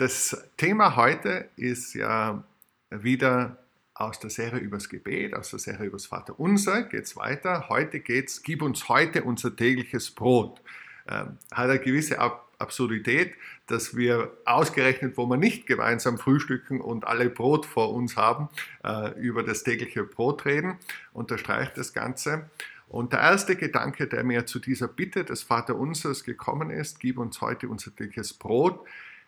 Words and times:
Das 0.00 0.34
Thema 0.56 0.96
heute 0.96 1.50
ist 1.56 1.92
ja 1.92 2.42
wieder 2.88 3.58
aus 3.92 4.18
der 4.18 4.30
Serie 4.30 4.58
übers 4.58 4.88
Gebet, 4.88 5.34
aus 5.34 5.50
der 5.50 5.58
Serie 5.58 5.88
übers 5.88 6.06
Vater 6.06 6.40
Unser 6.40 6.84
geht 6.84 7.04
es 7.04 7.16
weiter. 7.16 7.68
Heute 7.68 8.00
geht 8.00 8.28
es, 8.28 8.42
gib 8.42 8.62
uns 8.62 8.88
heute 8.88 9.24
unser 9.24 9.54
tägliches 9.54 10.10
Brot. 10.10 10.62
Ähm, 11.06 11.36
hat 11.52 11.68
eine 11.68 11.78
gewisse 11.78 12.18
Ab 12.18 12.48
Absurdität, 12.58 13.34
dass 13.66 13.94
wir 13.94 14.32
ausgerechnet, 14.46 15.18
wo 15.18 15.26
wir 15.26 15.36
nicht 15.36 15.66
gemeinsam 15.66 16.16
frühstücken 16.16 16.80
und 16.80 17.06
alle 17.06 17.28
Brot 17.28 17.66
vor 17.66 17.92
uns 17.92 18.16
haben, 18.16 18.48
äh, 18.82 19.12
über 19.20 19.42
das 19.42 19.64
tägliche 19.64 20.04
Brot 20.04 20.46
reden, 20.46 20.78
unterstreicht 21.12 21.76
das 21.76 21.92
Ganze. 21.92 22.48
Und 22.88 23.12
der 23.12 23.20
erste 23.20 23.54
Gedanke, 23.54 24.06
der 24.06 24.24
mir 24.24 24.46
zu 24.46 24.60
dieser 24.60 24.88
Bitte 24.88 25.24
des 25.24 25.42
Vaterunsers 25.42 26.24
gekommen 26.24 26.70
ist, 26.70 27.00
gib 27.00 27.18
uns 27.18 27.42
heute 27.42 27.68
unser 27.68 27.94
tägliches 27.94 28.32
Brot, 28.32 28.80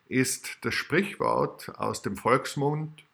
ist 0.09 0.59
das 0.63 0.75
Sprichwort 0.75 1.71
aus 1.79 2.03
dem 2.03 2.17
Volksmund, 2.17 3.05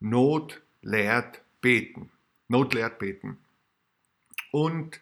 Not 0.00 0.60
lehrt 0.82 1.40
beten. 1.60 2.10
Not 2.48 2.74
lehrt 2.74 2.98
beten. 2.98 3.38
Und 4.50 5.00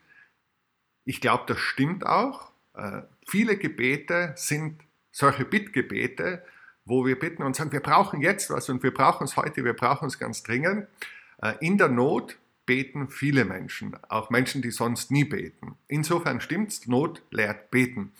ich 1.04 1.20
glaube, 1.20 1.44
das 1.46 1.58
stimmt 1.58 2.04
auch. 2.04 2.50
Äh, 2.74 3.02
viele 3.26 3.56
Gebete 3.56 4.34
sind 4.36 4.82
solche 5.12 5.44
Bittgebete, 5.44 6.44
wo 6.84 7.06
wir 7.06 7.18
bitten 7.18 7.42
und 7.42 7.56
sagen, 7.56 7.72
wir 7.72 7.80
brauchen 7.80 8.20
jetzt 8.20 8.50
was 8.50 8.68
und 8.68 8.82
wir 8.82 8.92
brauchen 8.92 9.24
es 9.24 9.36
heute, 9.36 9.64
wir 9.64 9.74
brauchen 9.74 10.08
es 10.08 10.18
ganz 10.18 10.42
dringend. 10.42 10.86
Äh, 11.42 11.54
in 11.60 11.78
der 11.78 11.88
Not 11.88 12.36
beten 12.64 13.08
viele 13.08 13.44
Menschen, 13.44 13.96
auch 14.08 14.30
Menschen, 14.30 14.60
die 14.60 14.72
sonst 14.72 15.10
nie 15.10 15.24
beten. 15.24 15.76
Insofern 15.88 16.40
stimmt 16.40 16.70
es, 16.70 16.86
Not 16.86 17.22
lehrt 17.30 17.70
beten. 17.70 18.12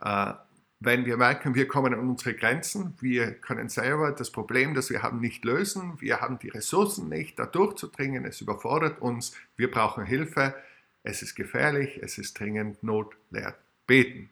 Äh, 0.00 0.32
wenn 0.80 1.04
wir 1.04 1.18
merken, 1.18 1.54
wir 1.54 1.68
kommen 1.68 1.92
an 1.92 2.08
unsere 2.08 2.34
Grenzen, 2.34 2.94
wir 3.00 3.32
können 3.32 3.68
selber 3.68 4.12
das 4.12 4.30
Problem, 4.30 4.74
das 4.74 4.88
wir 4.88 5.02
haben, 5.02 5.20
nicht 5.20 5.44
lösen, 5.44 6.00
wir 6.00 6.22
haben 6.22 6.38
die 6.38 6.48
Ressourcen 6.48 7.10
nicht, 7.10 7.38
da 7.38 7.44
durchzudringen, 7.44 8.24
es 8.24 8.40
überfordert 8.40 9.00
uns, 9.02 9.36
wir 9.56 9.70
brauchen 9.70 10.06
Hilfe, 10.06 10.54
es 11.02 11.20
ist 11.20 11.34
gefährlich, 11.34 12.00
es 12.02 12.16
ist 12.16 12.40
dringend, 12.40 12.82
Not 12.82 13.14
lehrt 13.30 13.56
beten. 13.86 14.30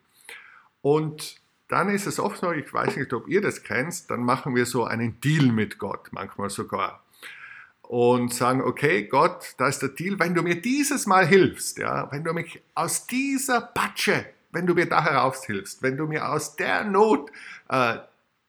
Und 0.80 1.40
dann 1.68 1.90
ist 1.90 2.06
es 2.06 2.18
oft 2.18 2.38
so, 2.38 2.50
ich 2.52 2.72
weiß 2.72 2.96
nicht, 2.96 3.12
ob 3.12 3.28
ihr 3.28 3.42
das 3.42 3.62
kennt, 3.62 4.10
dann 4.10 4.20
machen 4.20 4.56
wir 4.56 4.64
so 4.64 4.84
einen 4.84 5.20
Deal 5.20 5.52
mit 5.52 5.78
Gott, 5.78 6.08
manchmal 6.12 6.48
sogar. 6.48 7.04
Und 7.82 8.32
sagen, 8.32 8.62
okay, 8.62 9.06
Gott, 9.06 9.54
da 9.58 9.68
ist 9.68 9.80
der 9.80 9.90
Deal, 9.90 10.18
wenn 10.18 10.34
du 10.34 10.42
mir 10.42 10.60
dieses 10.60 11.06
Mal 11.06 11.26
hilfst, 11.26 11.78
ja, 11.78 12.10
wenn 12.10 12.24
du 12.24 12.32
mich 12.32 12.62
aus 12.74 13.06
dieser 13.06 13.60
Patsche 13.60 14.26
wenn 14.50 14.66
du 14.66 14.74
mir 14.74 14.86
da 14.86 15.04
heraushilfst, 15.04 15.82
wenn 15.82 15.96
du 15.96 16.06
mir 16.06 16.28
aus 16.28 16.56
der 16.56 16.84
Not 16.84 17.30
äh, 17.68 17.98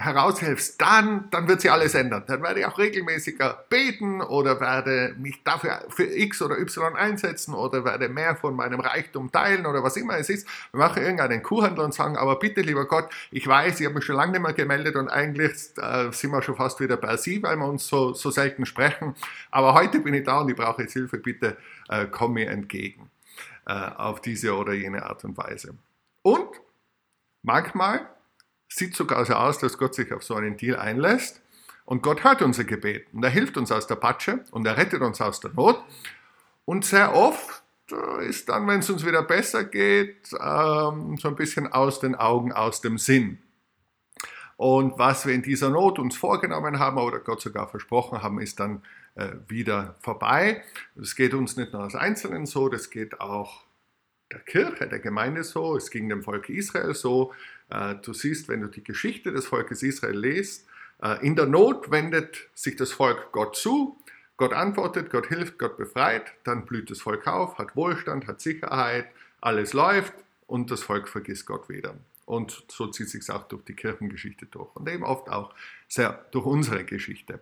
heraushilfst, 0.02 0.80
dann, 0.80 1.30
dann 1.30 1.50
wird 1.50 1.59
sich 1.59 1.69
alles 1.69 1.94
ändern. 1.94 2.23
Dann 2.25 2.41
werde 2.41 2.61
ich 2.61 2.66
auch 2.66 2.78
regelmäßiger 2.78 3.66
beten 3.69 4.22
oder 4.22 4.61
werde 4.61 5.14
mich 5.17 5.44
dafür 5.44 5.81
für 5.89 6.06
X 6.06 6.41
oder 6.41 6.58
Y 6.58 6.95
einsetzen 6.95 7.53
oder 7.53 7.83
werde 7.83 8.08
mehr 8.08 8.38
von 8.38 8.56
meinem 8.56 8.80
Reichtum 8.80 9.30
teilen 9.30 9.66
oder 9.66 9.83
was 9.83 9.97
immer 9.97 10.17
es 10.17 10.30
ist. 10.30 10.47
Wir 10.72 10.80
machen 10.80 11.03
irgendeinen 11.03 11.44
Kuhhandel 11.44 11.83
und 11.83 11.94
sagen, 11.94 12.16
aber 12.16 12.39
bitte, 12.39 12.61
lieber 12.61 12.86
Gott, 12.86 13.09
ich 13.30 13.45
weiß, 13.45 13.81
ich 13.81 13.86
habe 13.86 13.95
mich 13.95 14.06
schon 14.06 14.16
lange 14.16 14.31
nicht 14.31 14.41
mehr 14.41 14.53
gemeldet 14.53 14.95
und 14.95 15.09
eigentlich 15.09 15.52
äh, 15.75 16.11
sind 16.13 16.31
wir 16.31 16.41
schon 16.44 16.56
fast 16.56 16.80
wieder 16.80 16.95
bei 16.95 17.17
Sie, 17.17 17.44
weil 17.44 17.58
wir 17.58 17.66
uns 17.66 17.86
so, 17.86 18.13
so 18.13 18.31
selten 18.31 18.66
sprechen. 18.66 19.16
Aber 19.52 19.73
heute 19.73 20.00
bin 20.00 20.13
ich 20.13 20.23
da 20.23 20.39
und 20.39 20.50
ich 20.50 20.56
brauche 20.56 20.84
jetzt 20.84 20.94
Hilfe, 20.94 21.17
bitte 21.17 21.58
äh, 21.89 22.06
komm 22.09 22.36
mir 22.36 22.50
entgegen 22.50 23.09
äh, 23.66 23.73
auf 23.73 24.22
diese 24.22 24.56
oder 24.56 24.72
jene 24.72 25.06
Art 25.06 25.25
und 25.25 25.38
Weise. 25.38 25.75
Und 26.30 26.61
manchmal 27.41 28.08
sieht 28.67 28.95
sogar 28.95 29.25
so 29.25 29.33
aus, 29.33 29.58
dass 29.58 29.80
Gott 29.80 29.95
sich 29.95 30.13
auf 30.13 30.23
so 30.23 30.35
einen 30.35 30.58
Deal 30.58 30.77
einlässt 30.77 31.41
und 31.85 32.03
Gott 32.03 32.23
hört 32.23 32.44
unser 32.44 32.66
Gebet 32.66 33.08
und 33.13 33.23
er 33.23 33.31
hilft 33.31 33.58
uns 33.58 33.72
aus 33.72 33.88
der 33.88 33.95
Patsche 33.95 34.45
und 34.52 34.67
er 34.67 34.77
rettet 34.77 35.02
uns 35.02 35.19
aus 35.22 35.39
der 35.39 35.52
Not. 35.53 35.83
Und 36.66 36.85
sehr 36.85 37.16
oft 37.16 37.63
äh, 37.91 38.28
ist 38.28 38.47
dann, 38.47 38.67
wenn 38.67 38.81
es 38.81 38.91
uns 38.91 39.03
wieder 39.03 39.23
besser 39.23 39.63
geht, 39.63 40.31
ähm, 40.40 41.17
so 41.17 41.29
ein 41.29 41.35
bisschen 41.35 41.73
aus 41.73 42.00
den 42.00 42.13
Augen, 42.13 42.51
aus 42.51 42.81
dem 42.81 43.00
Sinn. 43.00 43.40
Und 44.56 45.00
was 45.00 45.25
wir 45.25 45.34
in 45.34 45.41
dieser 45.41 45.72
Not 45.72 45.97
uns 45.97 46.16
vorgenommen 46.16 46.78
haben 46.78 47.00
oder 47.00 47.17
Gott 47.17 47.41
sogar 47.41 47.67
versprochen 47.67 48.22
haben, 48.22 48.40
ist 48.40 48.59
dann 48.59 48.84
äh, 49.16 49.29
wieder 49.47 49.96
vorbei. 50.00 50.63
Es 51.01 51.16
geht 51.16 51.34
uns 51.34 51.57
nicht 51.57 51.73
nur 51.73 51.81
als 51.81 51.96
Einzelnen 51.96 52.46
so, 52.46 52.69
das 52.69 52.91
geht 52.91 53.19
auch 53.19 53.63
der 54.31 54.40
Kirche, 54.40 54.88
der 54.88 55.00
Gemeinde 55.00 55.44
so, 55.44 55.75
es 55.75 55.90
ging 55.90 56.09
dem 56.09 56.23
Volk 56.23 56.50
Israel 56.50 56.94
so. 56.94 57.34
Äh, 57.69 57.95
du 57.95 58.13
siehst, 58.13 58.47
wenn 58.47 58.62
du 58.62 58.67
die 58.67 58.84
Geschichte 58.84 59.31
des 59.31 59.47
Volkes 59.47 59.84
Israel 59.84 60.17
liest, 60.17 60.67
äh, 61.01 61.25
in 61.25 61.35
der 61.35 61.45
Not 61.45 61.91
wendet 61.91 62.47
sich 62.53 62.75
das 62.75 62.91
Volk 62.91 63.31
Gott 63.31 63.56
zu, 63.56 63.97
Gott 64.38 64.53
antwortet, 64.53 65.09
Gott 65.09 65.28
hilft, 65.28 65.59
Gott 65.59 65.78
befreit, 65.78 66.34
dann 66.44 66.66
blüht 66.66 66.90
das 66.90 67.01
Volk 67.01 67.28
auf, 67.28 67.57
hat 67.57 67.75
Wohlstand, 67.75 68.28
hat 68.28 68.40
Sicherheit, 68.40 69.07
alles 69.41 69.73
läuft 69.73 70.13
und 70.47 70.72
das 70.72 70.81
Volk 70.81 71.09
vergisst 71.09 71.46
Gott 71.46 71.67
wieder. 71.67 71.96
Und 72.25 72.63
so 72.69 72.88
zieht 72.88 73.09
sich 73.09 73.29
auch 73.31 73.47
durch 73.47 73.63
die 73.66 73.73
Kirchengeschichte 73.73 74.46
durch 74.46 74.73
und 74.75 74.88
eben 74.88 75.03
oft 75.03 75.29
auch 75.29 75.53
sehr 75.88 76.25
durch 76.31 76.46
unsere 76.46 76.85
Geschichte. 76.85 77.40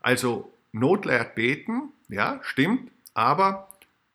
Also 0.00 0.52
Not 0.72 1.06
lehrt 1.06 1.36
beten, 1.36 1.92
ja, 2.08 2.40
stimmt, 2.42 2.90
aber 3.14 3.68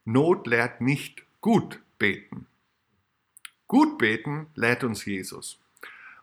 Not 0.06 0.48
lehrt 0.48 0.82
nicht 0.82 1.24
gut 1.40 1.80
beten. 2.02 2.48
Gut 3.68 4.00
beten 4.00 4.48
lädt 4.56 4.84
uns 4.84 5.06
Jesus. 5.06 5.60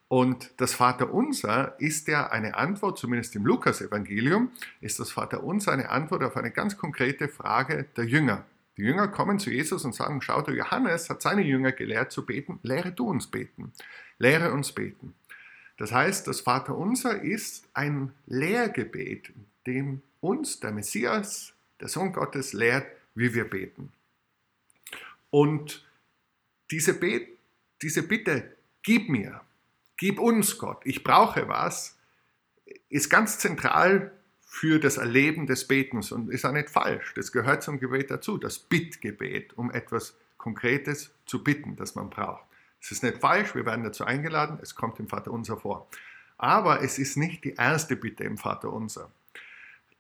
Und 0.09 0.51
das 0.57 0.75
Vaterunser 0.75 1.77
ist 1.79 2.09
ja 2.09 2.27
eine 2.31 2.57
Antwort, 2.57 2.99
zumindest 2.99 3.37
im 3.37 3.47
Lukas-Evangelium, 3.47 4.51
ist 4.81 4.99
das 4.99 5.13
Vaterunser 5.13 5.71
eine 5.71 5.91
Antwort 5.91 6.25
auf 6.25 6.37
eine 6.37 6.51
ganz 6.51 6.77
konkrete 6.77 7.29
Frage 7.29 7.87
der 7.97 8.07
Jünger. 8.07 8.45
Die 8.77 8.83
Jünger 8.83 9.07
kommen 9.07 9.39
zu 9.39 9.51
Jesus 9.51 9.85
und 9.85 9.95
sagen, 9.95 10.21
schau, 10.21 10.43
der 10.43 10.55
Johannes 10.55 11.11
hat 11.11 11.23
seine 11.23 11.43
Jünger 11.43 11.71
gelehrt 11.71 12.11
zu 12.11 12.27
beten, 12.27 12.59
lehre 12.65 12.91
du 12.91 13.09
uns 13.09 13.29
beten, 13.29 13.73
lehre 14.19 14.53
uns 14.53 14.73
beten. 14.73 15.15
Das 15.77 15.93
heißt, 15.93 16.27
das 16.27 16.41
Vaterunser 16.41 17.23
ist 17.23 17.69
ein 17.73 18.13
Lehrgebet, 18.27 19.33
dem 19.65 20.03
uns 20.21 20.59
der 20.59 20.73
Messias, 20.73 21.55
der 21.81 21.87
Sohn 21.87 22.13
Gottes, 22.13 22.53
lehrt, 22.53 22.87
wie 23.15 23.33
wir 23.33 23.45
beten. 23.45 23.93
Und 25.31 25.87
diese, 26.71 26.95
Bet 26.95 27.29
diese 27.83 28.03
Bitte, 28.03 28.57
gib 28.83 29.09
mir, 29.09 29.41
gib 29.97 30.19
uns 30.19 30.59
Gott, 30.59 30.81
ich 30.85 31.05
brauche 31.05 31.49
was, 31.49 31.97
ist 32.89 33.09
ganz 33.09 33.39
zentral 33.39 34.13
für 34.41 34.81
das 34.81 34.97
Erleben 34.97 35.47
des 35.47 35.69
Betens 35.69 36.11
und 36.11 36.31
ist 36.31 36.45
auch 36.45 36.53
nicht 36.53 36.71
falsch. 36.71 37.13
Das 37.15 37.33
gehört 37.33 37.63
zum 37.63 37.79
Gebet 37.79 38.11
dazu, 38.11 38.39
das 38.39 38.59
Bittgebet, 38.59 39.57
um 39.57 39.71
etwas 39.71 40.17
Konkretes 40.39 41.13
zu 41.27 41.45
bitten, 41.45 41.77
das 41.77 41.95
man 41.95 42.11
braucht. 42.11 42.45
Es 42.81 42.91
ist 42.91 43.03
nicht 43.03 43.19
falsch, 43.19 43.55
wir 43.55 43.67
werden 43.67 43.85
dazu 43.85 44.05
eingeladen, 44.05 44.59
es 44.63 44.75
kommt 44.75 44.99
im 45.01 45.09
Vater 45.09 45.33
Unser 45.33 45.59
vor. 45.59 45.89
Aber 46.39 46.83
es 46.83 46.99
ist 46.99 47.17
nicht 47.17 47.45
die 47.45 47.55
erste 47.55 47.97
Bitte 47.97 48.25
im 48.25 48.39
Vater 48.39 48.73
Unser. 48.73 49.11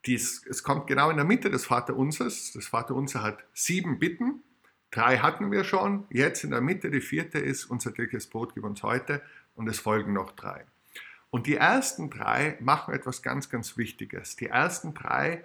Dies, 0.06 0.46
es 0.48 0.62
kommt 0.62 0.86
genau 0.86 1.10
in 1.10 1.16
der 1.16 1.26
Mitte 1.26 1.50
des 1.50 1.66
Vater 1.66 1.96
Unsers. 1.96 2.52
Das 2.52 2.68
Vater 2.68 2.94
Unser 2.94 3.22
hat 3.22 3.44
sieben 3.52 3.98
Bitten 3.98 4.42
Drei 4.90 5.18
hatten 5.18 5.50
wir 5.52 5.64
schon, 5.64 6.06
jetzt 6.10 6.44
in 6.44 6.50
der 6.50 6.60
Mitte, 6.60 6.90
die 6.90 7.00
vierte 7.00 7.38
ist, 7.38 7.66
unser 7.66 7.92
tägliches 7.92 8.26
Brot 8.26 8.54
gib 8.54 8.64
uns 8.64 8.82
heute 8.82 9.22
und 9.54 9.68
es 9.68 9.78
folgen 9.78 10.12
noch 10.12 10.32
drei. 10.32 10.64
Und 11.30 11.46
die 11.46 11.56
ersten 11.56 12.08
drei 12.08 12.56
machen 12.60 12.94
etwas 12.94 13.22
ganz, 13.22 13.50
ganz 13.50 13.76
Wichtiges. 13.76 14.36
Die 14.36 14.46
ersten 14.46 14.94
drei 14.94 15.44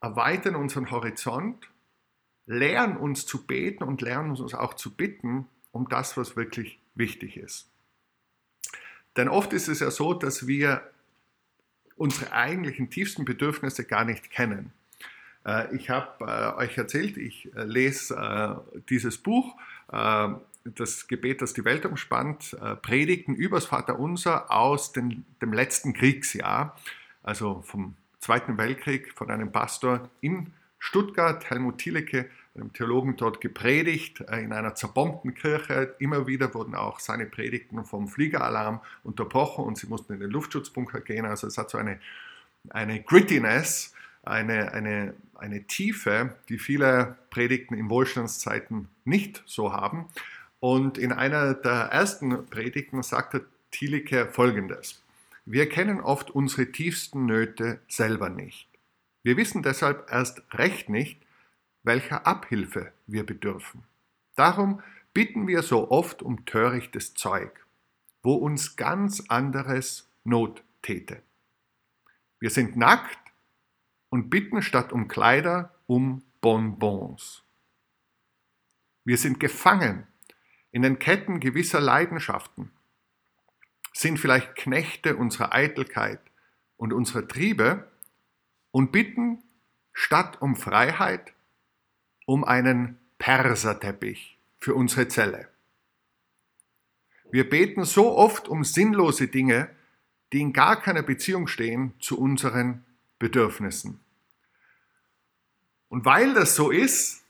erweitern 0.00 0.54
unseren 0.54 0.90
Horizont, 0.90 1.68
lernen 2.46 2.96
uns 2.96 3.26
zu 3.26 3.46
beten 3.46 3.82
und 3.82 4.00
lernen 4.00 4.30
uns 4.30 4.54
auch 4.54 4.74
zu 4.74 4.94
bitten 4.94 5.48
um 5.70 5.88
das, 5.88 6.16
was 6.16 6.36
wirklich 6.36 6.78
wichtig 6.94 7.36
ist. 7.36 7.70
Denn 9.16 9.28
oft 9.28 9.52
ist 9.52 9.68
es 9.68 9.80
ja 9.80 9.90
so, 9.90 10.14
dass 10.14 10.46
wir 10.46 10.90
unsere 11.96 12.32
eigentlichen 12.32 12.90
tiefsten 12.90 13.24
Bedürfnisse 13.24 13.84
gar 13.84 14.04
nicht 14.04 14.30
kennen. 14.30 14.72
Äh, 15.48 15.74
ich 15.76 15.88
habe 15.90 16.24
äh, 16.24 16.64
euch 16.64 16.76
erzählt, 16.76 17.16
ich 17.16 17.54
äh, 17.54 17.64
lese 17.64 18.62
dieses 18.90 19.18
Buch, 19.18 19.56
das 20.64 21.08
Gebet, 21.08 21.40
das 21.40 21.54
die 21.54 21.64
Welt 21.64 21.86
umspannt, 21.86 22.54
Predigten 22.82 23.34
übers 23.34 23.64
Vaterunser 23.64 24.50
aus 24.50 24.92
dem, 24.92 25.24
dem 25.40 25.54
letzten 25.54 25.94
Kriegsjahr, 25.94 26.76
also 27.22 27.62
vom 27.62 27.94
Zweiten 28.20 28.58
Weltkrieg, 28.58 29.14
von 29.14 29.30
einem 29.30 29.50
Pastor 29.50 30.10
in 30.20 30.52
Stuttgart, 30.78 31.48
Helmut 31.48 31.78
Thielecke, 31.78 32.28
einem 32.54 32.70
Theologen 32.74 33.16
dort 33.16 33.40
gepredigt, 33.40 34.20
in 34.20 34.52
einer 34.52 34.74
zerbombten 34.74 35.32
Kirche. 35.32 35.94
Immer 36.00 36.26
wieder 36.26 36.52
wurden 36.52 36.74
auch 36.74 37.00
seine 37.00 37.24
Predigten 37.24 37.82
vom 37.86 38.06
Fliegeralarm 38.06 38.82
unterbrochen 39.04 39.64
und 39.64 39.78
sie 39.78 39.86
mussten 39.86 40.12
in 40.12 40.20
den 40.20 40.30
Luftschutzbunker 40.30 41.00
gehen. 41.00 41.24
Also 41.24 41.46
es 41.46 41.56
hat 41.56 41.70
so 41.70 41.78
eine, 41.78 41.98
eine 42.68 43.02
Grittiness, 43.02 43.94
eine, 44.28 44.72
eine, 44.72 45.14
eine 45.34 45.64
Tiefe, 45.64 46.36
die 46.48 46.58
viele 46.58 47.16
Predigten 47.30 47.74
in 47.74 47.90
Wohlstandszeiten 47.90 48.88
nicht 49.04 49.42
so 49.46 49.72
haben. 49.72 50.06
Und 50.60 50.98
in 50.98 51.12
einer 51.12 51.54
der 51.54 51.90
ersten 51.92 52.46
Predigten 52.46 53.02
sagte 53.02 53.46
Thielicke 53.70 54.26
folgendes. 54.26 55.02
wir 55.44 55.68
kennen 55.68 56.00
oft 56.00 56.30
unsere 56.30 56.72
tiefsten 56.72 57.26
Nöte 57.26 57.80
selber 57.88 58.28
nicht. 58.28 58.68
Wir 59.22 59.36
wissen 59.36 59.62
deshalb 59.62 60.10
erst 60.10 60.42
recht 60.52 60.88
nicht, 60.88 61.20
welcher 61.82 62.26
Abhilfe 62.26 62.92
wir 63.06 63.24
bedürfen. 63.24 63.82
Darum 64.36 64.82
bitten 65.14 65.46
wir 65.46 65.62
so 65.62 65.90
oft 65.90 66.22
um 66.22 66.44
törichtes 66.44 67.14
Zeug, 67.14 67.64
wo 68.22 68.34
uns 68.34 68.76
ganz 68.76 69.24
anderes 69.28 70.08
Not 70.24 70.62
täte. 70.82 71.22
Wir 72.40 72.50
sind 72.50 72.76
nackt 72.76 73.18
und 74.10 74.30
bitten 74.30 74.62
statt 74.62 74.92
um 74.92 75.08
Kleider 75.08 75.74
um 75.86 76.22
Bonbons. 76.40 77.42
Wir 79.04 79.16
sind 79.16 79.40
gefangen 79.40 80.06
in 80.70 80.82
den 80.82 80.98
Ketten 80.98 81.40
gewisser 81.40 81.80
Leidenschaften, 81.80 82.70
sind 83.92 84.18
vielleicht 84.18 84.54
Knechte 84.54 85.16
unserer 85.16 85.54
Eitelkeit 85.54 86.20
und 86.76 86.92
unserer 86.92 87.26
Triebe 87.26 87.90
und 88.70 88.92
bitten 88.92 89.42
statt 89.92 90.40
um 90.40 90.56
Freiheit 90.56 91.32
um 92.26 92.44
einen 92.44 92.98
Perserteppich 93.18 94.38
für 94.58 94.74
unsere 94.74 95.08
Zelle. 95.08 95.48
Wir 97.30 97.48
beten 97.48 97.84
so 97.84 98.16
oft 98.16 98.48
um 98.48 98.64
sinnlose 98.64 99.28
Dinge, 99.28 99.70
die 100.32 100.40
in 100.40 100.52
gar 100.52 100.80
keiner 100.80 101.02
Beziehung 101.02 101.46
stehen 101.46 101.94
zu 102.00 102.18
unseren 102.18 102.84
Bedürfnissen. 103.18 104.00
Und 105.88 106.04
weil 106.04 106.34
das 106.34 106.54
so 106.54 106.70
ist, 106.70 107.24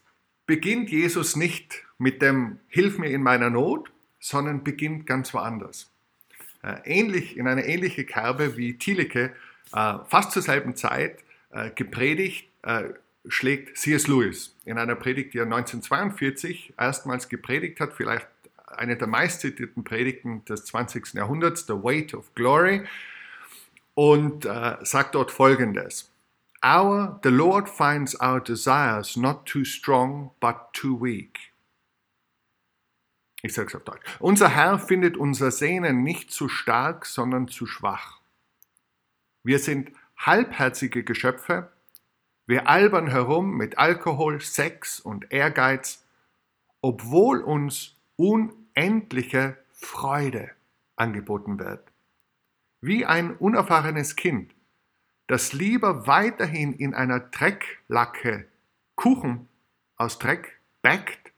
beginnt 0.47 0.91
Jesus 0.91 1.37
nicht 1.37 1.85
mit 1.99 2.23
dem 2.23 2.59
Hilf 2.69 2.99
mir 2.99 3.11
in 3.11 3.23
meiner 3.23 3.51
Not, 3.51 3.91
sondern 4.21 4.65
beginnt 4.65 5.07
ganz 5.07 5.33
woanders. 5.35 5.91
Äh, 6.63 6.81
ähnlich, 6.85 7.37
in 7.37 7.47
eine 7.47 7.67
ähnliche 7.67 8.05
Kerbe 8.05 8.57
wie 8.57 8.77
Thielicke 8.77 9.33
äh, 9.73 9.99
fast 10.09 10.33
zur 10.33 10.43
selben 10.43 10.75
Zeit 10.75 11.19
äh, 11.51 11.71
gepredigt, 11.71 12.47
schlägt 13.29 13.79
C.S. 13.79 14.09
Lewis 14.09 14.57
in 14.65 14.79
einer 14.79 14.97
Predigt, 14.97 15.33
die 15.33 15.39
er 15.39 15.45
1942 15.45 16.75
erstmals 16.77 17.29
gepredigt 17.29 17.81
hat, 17.81 17.95
vielleicht 17.95 18.27
eine 18.67 18.97
der 18.97 19.07
meistzitierten 19.07 19.85
Predigten 19.85 20.45
des 20.45 20.65
20. 20.67 21.15
Jahrhunderts, 21.15 21.67
The 21.67 21.75
Weight 21.75 22.15
of 22.15 22.35
Glory, 22.35 22.83
und 23.99 24.45
äh, 24.45 24.77
sagt 24.83 25.17
dort 25.17 25.33
folgendes. 25.33 26.13
Our, 26.65 27.19
the 27.25 27.31
Lord 27.31 27.69
finds 27.69 28.15
our 28.21 28.41
desires 28.41 29.17
not 29.17 29.45
too 29.45 29.65
strong, 29.65 30.31
but 30.39 30.73
too 30.73 31.01
weak. 31.01 31.53
Ich 33.43 33.55
sage 33.55 33.67
es 33.67 33.75
auf 33.75 33.83
Deutsch. 33.83 34.07
Unser 34.21 34.51
Herr 34.51 34.79
findet 34.79 35.17
unser 35.17 35.51
Sehnen 35.51 36.05
nicht 36.05 36.31
zu 36.31 36.49
stark, 36.49 37.07
sondern 37.07 37.49
zu 37.49 37.67
schwach. 37.67 38.21
Wir 39.43 39.59
sind 39.59 39.91
halbherzige 40.17 41.03
Geschöpfe, 41.03 41.73
wir 42.47 42.69
albern 42.69 43.09
herum 43.09 43.57
mit 43.57 43.79
Alkohol, 43.79 44.41
Sex 44.41 45.01
und 45.01 45.33
Ehrgeiz, 45.33 46.05
obwohl 46.83 47.41
uns 47.41 47.97
unendliche 48.15 49.57
Freude 49.73 50.53
angeboten 50.95 51.59
wird. 51.59 51.83
Wie 52.81 53.05
ein 53.05 53.37
unerfahrenes 53.37 54.17
Kind, 54.17 54.55
das 55.27 55.53
lieber 55.53 56.07
weiterhin 56.07 56.73
in 56.73 56.95
einer 56.95 57.21
Drecklacke 57.21 58.47
Kuchen 58.95 59.49
aus 59.97 60.19
Dreck 60.19 60.59
backt, 60.83 61.33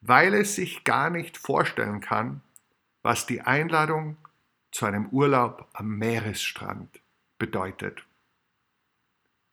weil 0.00 0.34
es 0.34 0.56
sich 0.56 0.84
gar 0.84 1.10
nicht 1.10 1.36
vorstellen 1.36 2.00
kann, 2.00 2.42
was 3.02 3.26
die 3.26 3.40
Einladung 3.40 4.16
zu 4.70 4.86
einem 4.86 5.08
Urlaub 5.10 5.68
am 5.72 5.96
Meeresstrand 5.98 7.00
bedeutet. 7.38 8.04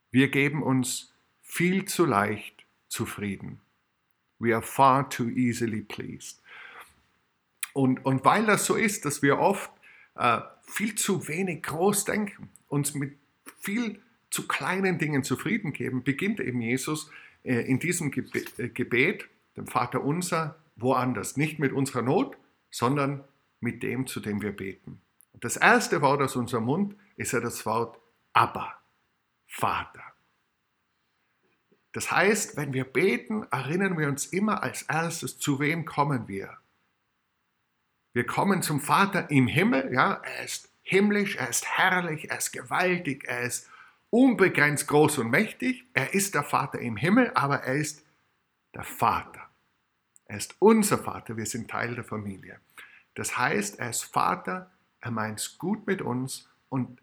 Wir 0.10 0.30
geben 0.30 0.62
uns 0.64 1.14
viel 1.42 1.86
zu 1.86 2.06
leicht 2.06 2.66
zufrieden. 2.90 3.62
We 4.40 4.54
are 4.54 4.62
far 4.62 5.10
too 5.10 5.30
easily 5.30 5.82
pleased. 5.82 6.42
Und, 7.74 8.06
und 8.06 8.26
weil 8.26 8.46
das 8.46 8.66
so 8.66 8.76
ist, 8.76 9.06
dass 9.06 9.22
wir 9.22 9.40
oft 9.40 9.72
äh, 10.16 10.42
viel 10.62 10.96
zu 10.96 11.28
wenig 11.28 11.64
groß 11.64 12.06
denken, 12.06 12.50
uns 12.68 12.94
mit 12.94 13.18
viel 13.60 14.02
zu 14.30 14.48
kleinen 14.48 14.98
Dingen 14.98 15.24
zufrieden 15.24 15.74
geben, 15.74 16.04
beginnt 16.04 16.40
eben 16.40 16.62
Jesus 16.62 17.10
äh, 17.44 17.62
in 17.62 17.80
diesem 17.80 18.12
Gebet, 18.12 18.58
äh, 18.60 18.70
Gebet, 18.70 19.28
dem 19.58 19.68
Vater 19.68 20.04
unser, 20.04 20.58
woanders. 20.76 21.38
Nicht 21.38 21.60
mit 21.60 21.74
unserer 21.74 22.02
Not, 22.02 22.38
sondern 22.70 23.24
mit 23.60 23.84
dem, 23.84 24.08
zu 24.08 24.20
dem 24.20 24.42
wir 24.42 24.56
beten. 24.56 25.02
Und 25.34 25.44
das 25.44 25.58
erste 25.58 26.02
Wort 26.02 26.22
aus 26.22 26.36
unserem 26.36 26.66
Mund 26.66 26.96
ist 27.18 27.34
ja 27.34 27.40
das 27.40 27.66
Wort 27.66 28.00
Abba. 28.34 28.82
Vater. 29.48 30.04
Das 31.92 32.10
heißt, 32.10 32.56
wenn 32.56 32.74
wir 32.74 32.86
beten, 32.86 33.46
erinnern 33.52 33.98
wir 33.98 34.08
uns 34.08 34.26
immer 34.28 34.64
als 34.64 34.84
erstes, 34.84 35.40
zu 35.40 35.60
wem 35.60 35.84
kommen 35.84 36.30
wir. 36.30 36.58
Wir 38.14 38.26
kommen 38.26 38.62
zum 38.62 38.82
Vater 38.82 39.30
im 39.32 39.48
Himmel, 39.48 39.94
ja, 39.94 40.22
er 40.24 40.44
ist 40.44 40.70
himmlisch, 40.84 41.38
er 41.38 41.50
ist 41.50 41.66
herrlich, 41.66 42.30
er 42.30 42.38
ist 42.38 42.52
gewaltig, 42.52 43.24
er 43.26 43.42
ist 43.42 43.70
unbegrenzt 44.10 44.88
groß 44.88 45.20
und 45.20 45.30
mächtig. 45.30 45.86
Er 45.94 46.14
ist 46.14 46.36
der 46.36 46.44
Vater 46.44 46.80
im 46.80 46.98
Himmel, 46.98 47.32
aber 47.34 47.64
er 47.64 47.76
ist 47.76 48.06
der 48.76 48.84
Vater. 48.84 49.50
Er 50.26 50.38
ist 50.38 50.56
unser 50.60 50.98
Vater, 50.98 51.38
wir 51.38 51.46
sind 51.46 51.70
Teil 51.70 51.96
der 51.96 52.04
Familie. 52.04 52.60
Das 53.16 53.38
heißt, 53.38 53.80
er 53.80 53.90
ist 53.90 54.04
Vater, 54.04 54.72
er 55.00 55.12
meint 55.12 55.40
es 55.40 55.58
gut 55.58 55.88
mit 55.88 56.02
uns 56.02 56.50
und 56.70 57.02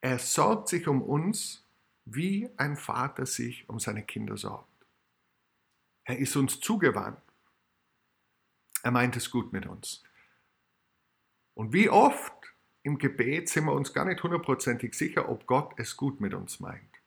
er 0.00 0.18
sorgt 0.18 0.68
sich 0.68 0.88
um 0.88 1.02
uns, 1.02 1.64
wie 2.04 2.48
ein 2.56 2.76
Vater 2.76 3.26
sich 3.26 3.68
um 3.68 3.78
seine 3.78 4.02
Kinder 4.02 4.36
sorgt. 4.36 4.68
Er 6.04 6.18
ist 6.18 6.34
uns 6.34 6.58
zugewandt. 6.60 7.20
Er 8.82 8.90
meint 8.90 9.16
es 9.16 9.30
gut 9.30 9.52
mit 9.52 9.66
uns. 9.66 10.02
Und 11.60 11.74
wie 11.74 11.90
oft 11.90 12.32
im 12.84 12.96
Gebet 12.96 13.50
sind 13.50 13.66
wir 13.66 13.74
uns 13.74 13.92
gar 13.92 14.06
nicht 14.06 14.22
hundertprozentig 14.22 14.94
sicher, 14.94 15.28
ob 15.28 15.46
Gott 15.46 15.74
es 15.76 15.94
gut 15.94 16.18
mit 16.18 16.32
uns 16.32 16.58
meint. 16.58 17.02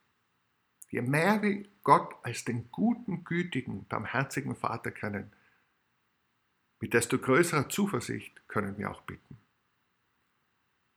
Je 0.89 1.01
mehr 1.01 1.41
wir 1.41 1.65
Gott 1.81 2.13
als 2.21 2.45
den 2.45 2.69
guten, 2.69 3.23
gütigen, 3.23 3.87
barmherzigen 3.87 4.55
Vater 4.55 4.91
kennen, 4.91 5.33
mit 6.79 6.93
desto 6.93 7.17
größerer 7.17 7.67
Zuversicht 7.67 8.47
können 8.47 8.77
wir 8.77 8.91
auch 8.91 9.01
bitten. 9.01 9.39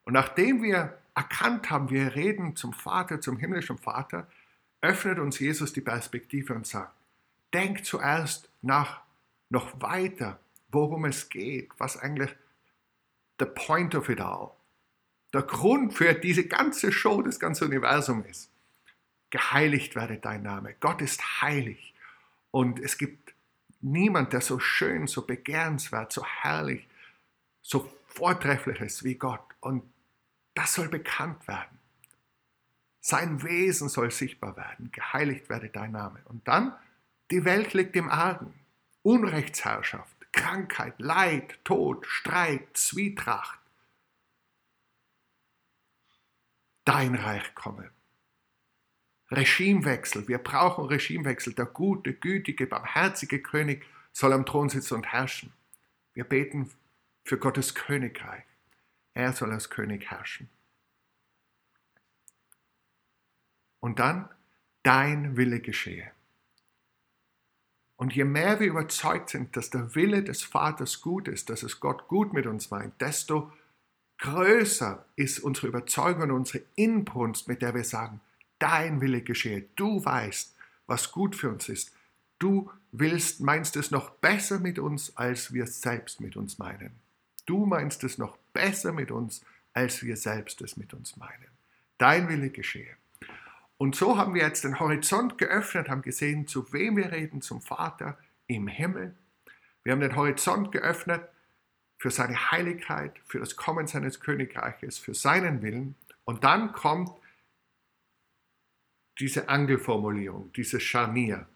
Und 0.05 0.13
nachdem 0.13 0.63
wir 0.63 0.99
erkannt 1.15 1.71
haben, 1.71 1.89
wir 1.89 2.15
reden 2.15 2.57
zum 2.57 2.75
Vater, 2.75 3.23
zum 3.23 3.39
himmlischen 3.39 3.79
Vater, 3.79 4.31
öffnet 4.83 5.19
uns 5.19 5.39
Jesus 5.39 5.73
die 5.73 5.81
Perspektive 5.81 6.53
und 6.53 6.67
sagt, 6.67 6.95
denk 7.55 7.87
zuerst 7.87 8.51
nach, 8.61 9.01
noch 9.49 9.81
weiter, 9.81 10.39
worum 10.69 11.07
es 11.07 11.31
geht, 11.31 11.71
was 11.79 11.97
eigentlich 11.97 12.37
the 13.39 13.47
point 13.47 13.95
of 13.95 14.09
it 14.09 14.21
all, 14.21 14.53
der 15.33 15.43
Grund 15.43 15.95
für 15.95 16.15
diese 16.15 16.47
ganze 16.47 16.93
Show, 16.93 17.23
das 17.23 17.39
ganze 17.41 17.65
Universum 17.65 18.25
ist. 18.25 18.51
Geheiligt 19.31 19.97
werde 19.97 20.19
dein 20.19 20.43
Name. 20.43 20.75
Gott 20.81 21.03
ist 21.03 21.43
heilig. 21.43 21.95
Und 22.51 22.79
es 22.79 22.97
gibt 22.97 23.35
niemand, 23.81 24.33
der 24.33 24.41
so 24.41 24.59
schön, 24.59 25.07
so 25.07 25.27
begehrenswert, 25.27 26.13
so 26.13 26.25
herrlich, 26.25 26.89
so 27.61 27.93
vortrefflich 28.07 28.81
ist 28.81 29.05
wie 29.05 29.17
Gott. 29.17 29.45
Und 29.61 29.83
das 30.55 30.75
soll 30.75 30.89
bekannt 30.89 31.47
werden. 31.49 31.79
Sein 33.01 33.43
Wesen 33.43 33.89
soll 33.89 34.11
sichtbar 34.11 34.57
werden. 34.57 34.91
Geheiligt 34.91 35.49
werde 35.49 35.69
dein 35.69 35.93
Name. 35.93 36.21
Und 36.25 36.49
dann, 36.49 36.75
die 37.31 37.45
Welt 37.45 37.75
liegt 37.75 37.95
im 37.95 38.09
Argen. 38.09 38.55
Unrechtsherrschaft, 39.03 40.16
Krankheit, 40.37 40.95
Leid, 41.01 41.59
Tod, 41.65 42.07
Streit, 42.07 42.77
Zwietracht. 42.77 43.59
Dein 46.85 47.17
Reich 47.17 47.55
komme. 47.57 47.91
Regimewechsel. 49.31 50.29
Wir 50.29 50.39
brauchen 50.39 50.85
Regimewechsel. 50.85 51.55
Der 51.55 51.67
gute, 51.67 52.15
gütige, 52.15 52.67
barmherzige 52.67 53.43
König 53.43 53.85
soll 54.13 54.33
am 54.33 54.47
Thron 54.47 54.69
sitzen 54.69 54.95
und 54.95 55.07
herrschen. 55.07 55.53
Wir 56.13 56.25
beten 56.25 56.71
für 57.25 57.39
Gottes 57.39 57.75
Königreich. 57.75 58.45
Er 59.15 59.33
soll 59.33 59.51
als 59.51 59.69
König 59.69 60.11
herrschen. 60.11 60.49
Und 63.81 63.99
dann, 63.99 64.29
dein 64.83 65.37
Wille 65.37 65.61
geschehe. 65.61 66.13
Und 67.97 68.15
je 68.15 68.25
mehr 68.25 68.61
wir 68.61 68.67
überzeugt 68.67 69.31
sind, 69.31 69.57
dass 69.57 69.71
der 69.71 69.95
Wille 69.95 70.23
des 70.23 70.43
Vaters 70.43 71.01
gut 71.01 71.29
ist, 71.29 71.49
dass 71.49 71.63
es 71.63 71.81
Gott 71.81 72.09
gut 72.09 72.33
mit 72.33 72.47
uns 72.47 72.71
meint, 72.71 73.01
desto 73.01 73.51
größer 74.19 75.05
ist 75.17 75.41
unsere 75.41 75.69
Überzeugung 75.69 76.25
und 76.25 76.31
unsere 76.31 76.65
Inbrunst, 76.75 77.49
mit 77.49 77.63
der 77.63 77.75
wir 77.75 77.85
sagen, 77.85 78.21
dein 78.59 79.01
Wille 79.01 79.23
geschehe. 79.23 79.65
Du 79.77 80.05
weißt, 80.05 80.55
was 80.87 81.13
gut 81.13 81.37
für 81.37 81.51
uns 81.51 81.69
ist. 81.69 81.93
Du 82.39 82.71
willst, 82.93 83.41
meinst 83.41 83.77
es 83.77 83.91
noch 83.91 84.11
besser 84.11 84.59
mit 84.59 84.79
uns, 84.79 85.17
als 85.17 85.53
wir 85.53 85.67
selbst 85.67 86.21
mit 86.21 86.37
uns 86.37 86.59
meinen. 86.59 86.93
Du 87.47 87.65
meinst 87.65 88.05
es 88.05 88.19
noch 88.19 88.37
besser 88.53 88.93
mit 88.93 89.11
uns, 89.11 89.43
als 89.73 90.03
wir 90.03 90.17
selbst 90.17 90.61
es 90.61 90.77
mit 90.77 90.93
uns 90.95 91.17
meinen. 91.17 91.51
Dein 91.99 92.29
Wille 92.29 92.51
geschehe. 92.51 92.97
Und 93.79 93.95
so 93.95 94.17
haben 94.17 94.35
wir 94.35 94.43
jetzt 94.43 94.65
den 94.65 94.81
Horizont 94.81 95.39
geöffnet, 95.39 95.89
haben 95.89 96.03
gesehen, 96.03 96.47
zu 96.47 96.73
wem 96.73 96.97
wir 96.97 97.13
reden, 97.13 97.43
zum 97.43 97.61
Vater 97.61 98.19
im 98.47 98.69
Himmel. 98.69 99.15
Wir 99.83 99.93
haben 99.93 100.01
den 100.01 100.17
Horizont 100.17 100.73
geöffnet 100.73 101.29
für 101.99 102.11
seine 102.11 102.51
Heiligkeit, 102.51 103.19
für 103.25 103.39
das 103.39 103.57
Kommen 103.57 103.87
seines 103.87 104.21
Königreiches, 104.21 104.99
für 104.99 105.15
seinen 105.15 105.63
Willen. 105.63 105.95
Und 106.25 106.45
dann 106.45 106.73
kommt 106.73 107.11
diese 109.19 109.49
Angelformulierung, 109.49 110.53
dieses 110.53 110.83
Scharnier. 110.83 111.47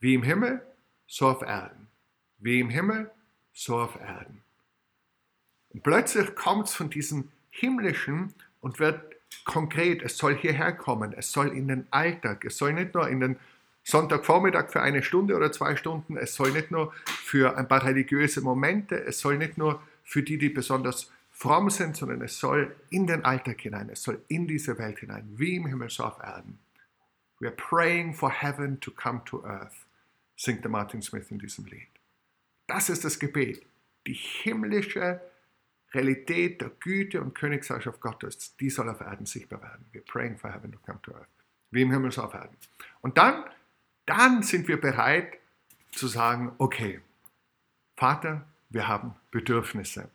Wie 0.00 0.14
im 0.14 0.22
Himmel, 0.22 0.64
so 1.06 1.28
auf 1.28 1.42
Erden. 1.42 1.88
Wie 2.38 2.60
im 2.60 2.70
Himmel, 2.70 3.10
so 3.52 3.78
auf 3.78 3.96
Erden. 3.96 4.42
Und 5.70 5.82
plötzlich 5.82 6.34
kommt 6.34 6.68
es 6.68 6.74
von 6.74 6.90
diesem 6.90 7.30
Himmlischen 7.50 8.34
und 8.60 8.78
wird 8.78 9.17
konkret. 9.44 10.02
Es 10.02 10.16
soll 10.16 10.36
hierher 10.36 10.72
kommen. 10.72 11.12
Es 11.12 11.32
soll 11.32 11.48
in 11.48 11.68
den 11.68 11.86
Alltag. 11.90 12.44
Es 12.44 12.58
soll 12.58 12.72
nicht 12.72 12.94
nur 12.94 13.08
in 13.08 13.20
den 13.20 13.36
Sonntagvormittag 13.84 14.70
für 14.70 14.82
eine 14.82 15.02
Stunde 15.02 15.34
oder 15.34 15.50
zwei 15.50 15.74
Stunden. 15.76 16.16
Es 16.16 16.34
soll 16.34 16.52
nicht 16.52 16.70
nur 16.70 16.92
für 17.06 17.56
ein 17.56 17.68
paar 17.68 17.84
religiöse 17.84 18.42
Momente. 18.42 18.96
Es 18.96 19.20
soll 19.20 19.38
nicht 19.38 19.56
nur 19.56 19.82
für 20.04 20.22
die, 20.22 20.38
die 20.38 20.50
besonders 20.50 21.10
fromm 21.30 21.70
sind, 21.70 21.96
sondern 21.96 22.20
es 22.22 22.38
soll 22.38 22.74
in 22.90 23.06
den 23.06 23.24
Alltag 23.24 23.60
hinein. 23.60 23.88
Es 23.90 24.02
soll 24.02 24.20
in 24.28 24.46
diese 24.46 24.76
Welt 24.78 24.98
hinein. 24.98 25.28
Wie 25.36 25.56
im 25.56 25.66
Himmel, 25.66 25.88
so 25.88 26.04
auf 26.04 26.18
Erden. 26.18 26.58
We 27.40 27.46
are 27.46 27.56
praying 27.56 28.14
for 28.14 28.30
heaven 28.30 28.80
to 28.80 28.90
come 28.90 29.22
to 29.26 29.44
earth, 29.44 29.86
singt 30.36 30.64
der 30.64 30.70
Martin 30.70 31.00
Smith 31.00 31.30
in 31.30 31.38
diesem 31.38 31.66
Lied. 31.66 31.86
Das 32.66 32.90
ist 32.90 33.04
das 33.04 33.18
Gebet. 33.18 33.64
Die 34.06 34.14
himmlische 34.14 35.20
Realität 35.92 36.60
der 36.60 36.70
Güte 36.80 37.20
und 37.20 37.34
Königsherrschaft 37.34 38.00
Gottes, 38.00 38.56
die 38.56 38.70
soll 38.70 38.88
auf 38.88 39.00
Erden 39.00 39.26
sichtbar 39.26 39.62
werden. 39.62 39.86
We're 39.92 40.04
praying 40.04 40.36
for 40.36 40.52
heaven 40.52 40.72
to 40.72 40.78
come 40.84 41.00
to 41.02 41.12
earth. 41.12 41.28
Wie 41.70 41.82
im 41.82 41.90
Himmel 41.90 42.12
so 42.12 42.22
auf 42.22 42.34
Erden. 42.34 42.56
Und 43.00 43.16
dann, 43.16 43.44
dann 44.06 44.42
sind 44.42 44.68
wir 44.68 44.80
bereit 44.80 45.38
zu 45.92 46.08
sagen, 46.08 46.52
okay, 46.58 47.00
Vater, 47.96 48.46
wir 48.70 48.86
haben 48.86 49.14
Bedürfnisse. 49.30 50.10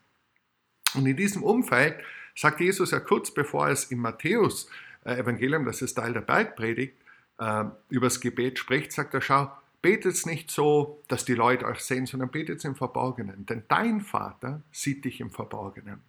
Und 0.93 1.05
in 1.07 1.17
diesem 1.17 1.43
Umfeld 1.43 1.99
sagt 2.35 2.59
Jesus 2.59 2.91
ja 2.91 2.99
kurz 2.99 3.31
bevor 3.31 3.69
es 3.69 3.85
im 3.85 3.99
Matthäus 3.99 4.69
äh, 5.05 5.15
Evangelium, 5.15 5.65
das 5.65 5.81
ist 5.81 5.95
Teil 5.95 6.13
der 6.13 6.21
Bergpredigt, 6.21 6.95
äh, 7.39 7.65
übers 7.89 8.21
Gebet 8.21 8.59
spricht, 8.59 8.91
sagt 8.91 9.13
er, 9.13 9.21
schau, 9.21 9.51
betet 9.83 10.25
nicht 10.25 10.49
so, 10.49 11.03
dass 11.09 11.25
die 11.25 11.35
Leute 11.35 11.65
euch 11.65 11.81
sehen, 11.81 12.07
sondern 12.07 12.31
betet 12.31 12.63
im 12.65 12.75
Verborgenen. 12.75 13.45
Denn 13.45 13.63
dein 13.67 14.01
Vater 14.01 14.63
sieht 14.71 15.05
dich 15.05 15.19
im 15.19 15.29
Verborgenen. 15.29 16.01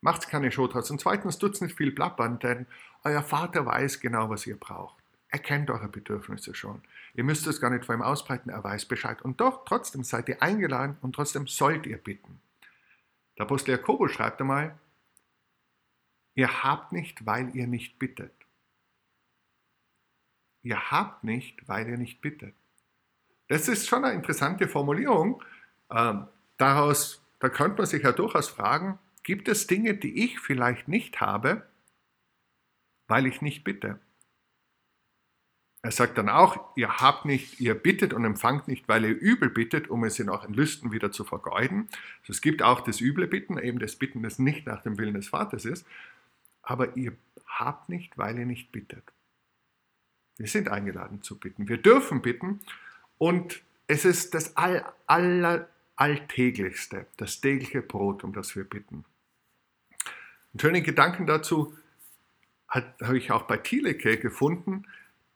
Macht's 0.00 0.26
keine 0.26 0.50
Show 0.50 0.66
draus. 0.66 0.90
Und 0.90 1.00
zweitens, 1.00 1.38
tut's 1.38 1.60
nicht 1.60 1.76
viel 1.76 1.92
plappern, 1.92 2.40
denn 2.40 2.66
euer 3.04 3.22
Vater 3.22 3.66
weiß 3.66 4.00
genau, 4.00 4.30
was 4.30 4.46
ihr 4.46 4.58
braucht. 4.58 4.96
Er 5.28 5.38
kennt 5.38 5.70
eure 5.70 5.88
Bedürfnisse 5.88 6.54
schon. 6.54 6.82
Ihr 7.14 7.22
müsst 7.22 7.46
es 7.46 7.60
gar 7.60 7.70
nicht 7.70 7.84
vor 7.84 7.94
ihm 7.94 8.02
ausbreiten, 8.02 8.50
er 8.50 8.64
weiß 8.64 8.86
Bescheid. 8.86 9.22
Und 9.22 9.40
doch, 9.40 9.64
trotzdem 9.66 10.04
seid 10.04 10.28
ihr 10.28 10.42
eingeladen 10.42 10.96
und 11.02 11.14
trotzdem 11.14 11.46
sollt 11.46 11.86
ihr 11.86 11.98
bitten. 11.98 12.40
Der 13.36 13.44
Apostel 13.44 13.72
Jakobus 13.72 14.12
schreibt 14.12 14.40
einmal, 14.40 14.78
ihr 16.34 16.62
habt 16.64 16.92
nicht, 16.92 17.26
weil 17.26 17.54
ihr 17.54 17.66
nicht 17.66 17.98
bittet. 17.98 18.32
Ihr 20.62 20.90
habt 20.90 21.24
nicht, 21.24 21.68
weil 21.68 21.88
ihr 21.88 21.98
nicht 21.98 22.20
bittet. 22.22 22.54
Das 23.52 23.68
ist 23.68 23.86
schon 23.86 24.02
eine 24.02 24.14
interessante 24.14 24.66
Formulierung. 24.66 25.42
Ähm, 25.90 26.26
daraus, 26.56 27.22
da 27.38 27.50
könnte 27.50 27.82
man 27.82 27.86
sich 27.86 28.02
ja 28.02 28.12
durchaus 28.12 28.48
fragen, 28.48 28.98
gibt 29.24 29.46
es 29.46 29.66
Dinge, 29.66 29.92
die 29.92 30.24
ich 30.24 30.40
vielleicht 30.40 30.88
nicht 30.88 31.20
habe, 31.20 31.68
weil 33.08 33.26
ich 33.26 33.42
nicht 33.42 33.62
bitte? 33.62 34.00
Er 35.82 35.90
sagt 35.90 36.16
dann 36.16 36.30
auch, 36.30 36.74
ihr 36.78 36.96
habt 36.96 37.26
nicht, 37.26 37.60
ihr 37.60 37.74
bittet 37.74 38.14
und 38.14 38.24
empfangt 38.24 38.68
nicht, 38.68 38.88
weil 38.88 39.04
ihr 39.04 39.20
übel 39.20 39.50
bittet, 39.50 39.90
um 39.90 40.02
es 40.04 40.18
in 40.18 40.30
euren 40.30 40.54
Lüsten 40.54 40.90
wieder 40.90 41.12
zu 41.12 41.22
vergeuden. 41.22 41.90
Also 42.22 42.30
es 42.30 42.40
gibt 42.40 42.62
auch 42.62 42.80
das 42.80 43.02
üble 43.02 43.26
Bitten, 43.26 43.58
eben 43.58 43.80
das 43.80 43.96
Bitten, 43.96 44.22
das 44.22 44.38
nicht 44.38 44.66
nach 44.66 44.82
dem 44.82 44.96
Willen 44.96 45.12
des 45.12 45.28
Vaters 45.28 45.66
ist. 45.66 45.86
Aber 46.62 46.96
ihr 46.96 47.12
habt 47.44 47.90
nicht, 47.90 48.16
weil 48.16 48.38
ihr 48.38 48.46
nicht 48.46 48.72
bittet. 48.72 49.04
Wir 50.38 50.46
sind 50.46 50.70
eingeladen 50.70 51.20
zu 51.20 51.38
bitten. 51.38 51.68
Wir 51.68 51.76
dürfen 51.76 52.22
bitten 52.22 52.60
und 53.22 53.62
es 53.86 54.04
ist 54.04 54.34
das 54.34 54.56
All, 54.56 54.84
aller, 55.06 55.68
Alltäglichste, 55.94 57.06
das 57.18 57.40
tägliche 57.40 57.80
Brot, 57.80 58.24
um 58.24 58.32
das 58.32 58.56
wir 58.56 58.64
bitten. 58.64 59.04
Einen 60.52 60.60
schönen 60.60 60.82
Gedanken 60.82 61.28
dazu 61.28 61.72
habe 62.66 63.16
ich 63.16 63.30
auch 63.30 63.42
bei 63.42 63.58
Thieleke 63.58 64.18
gefunden, 64.18 64.86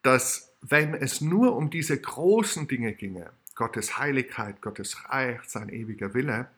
dass 0.01 0.53
wenn 0.59 0.95
es 0.95 1.21
nur 1.21 1.55
um 1.55 1.69
diese 1.69 1.97
großen 1.97 2.67
Dinge 2.67 2.91
ginge, 2.91 3.31
Gottes 3.55 3.97
Heiligkeit, 3.97 4.59
Gottes 4.59 5.05
Reich, 5.05 5.39
sein 5.43 5.69
ewiger 5.69 6.13
Wille, 6.13 6.49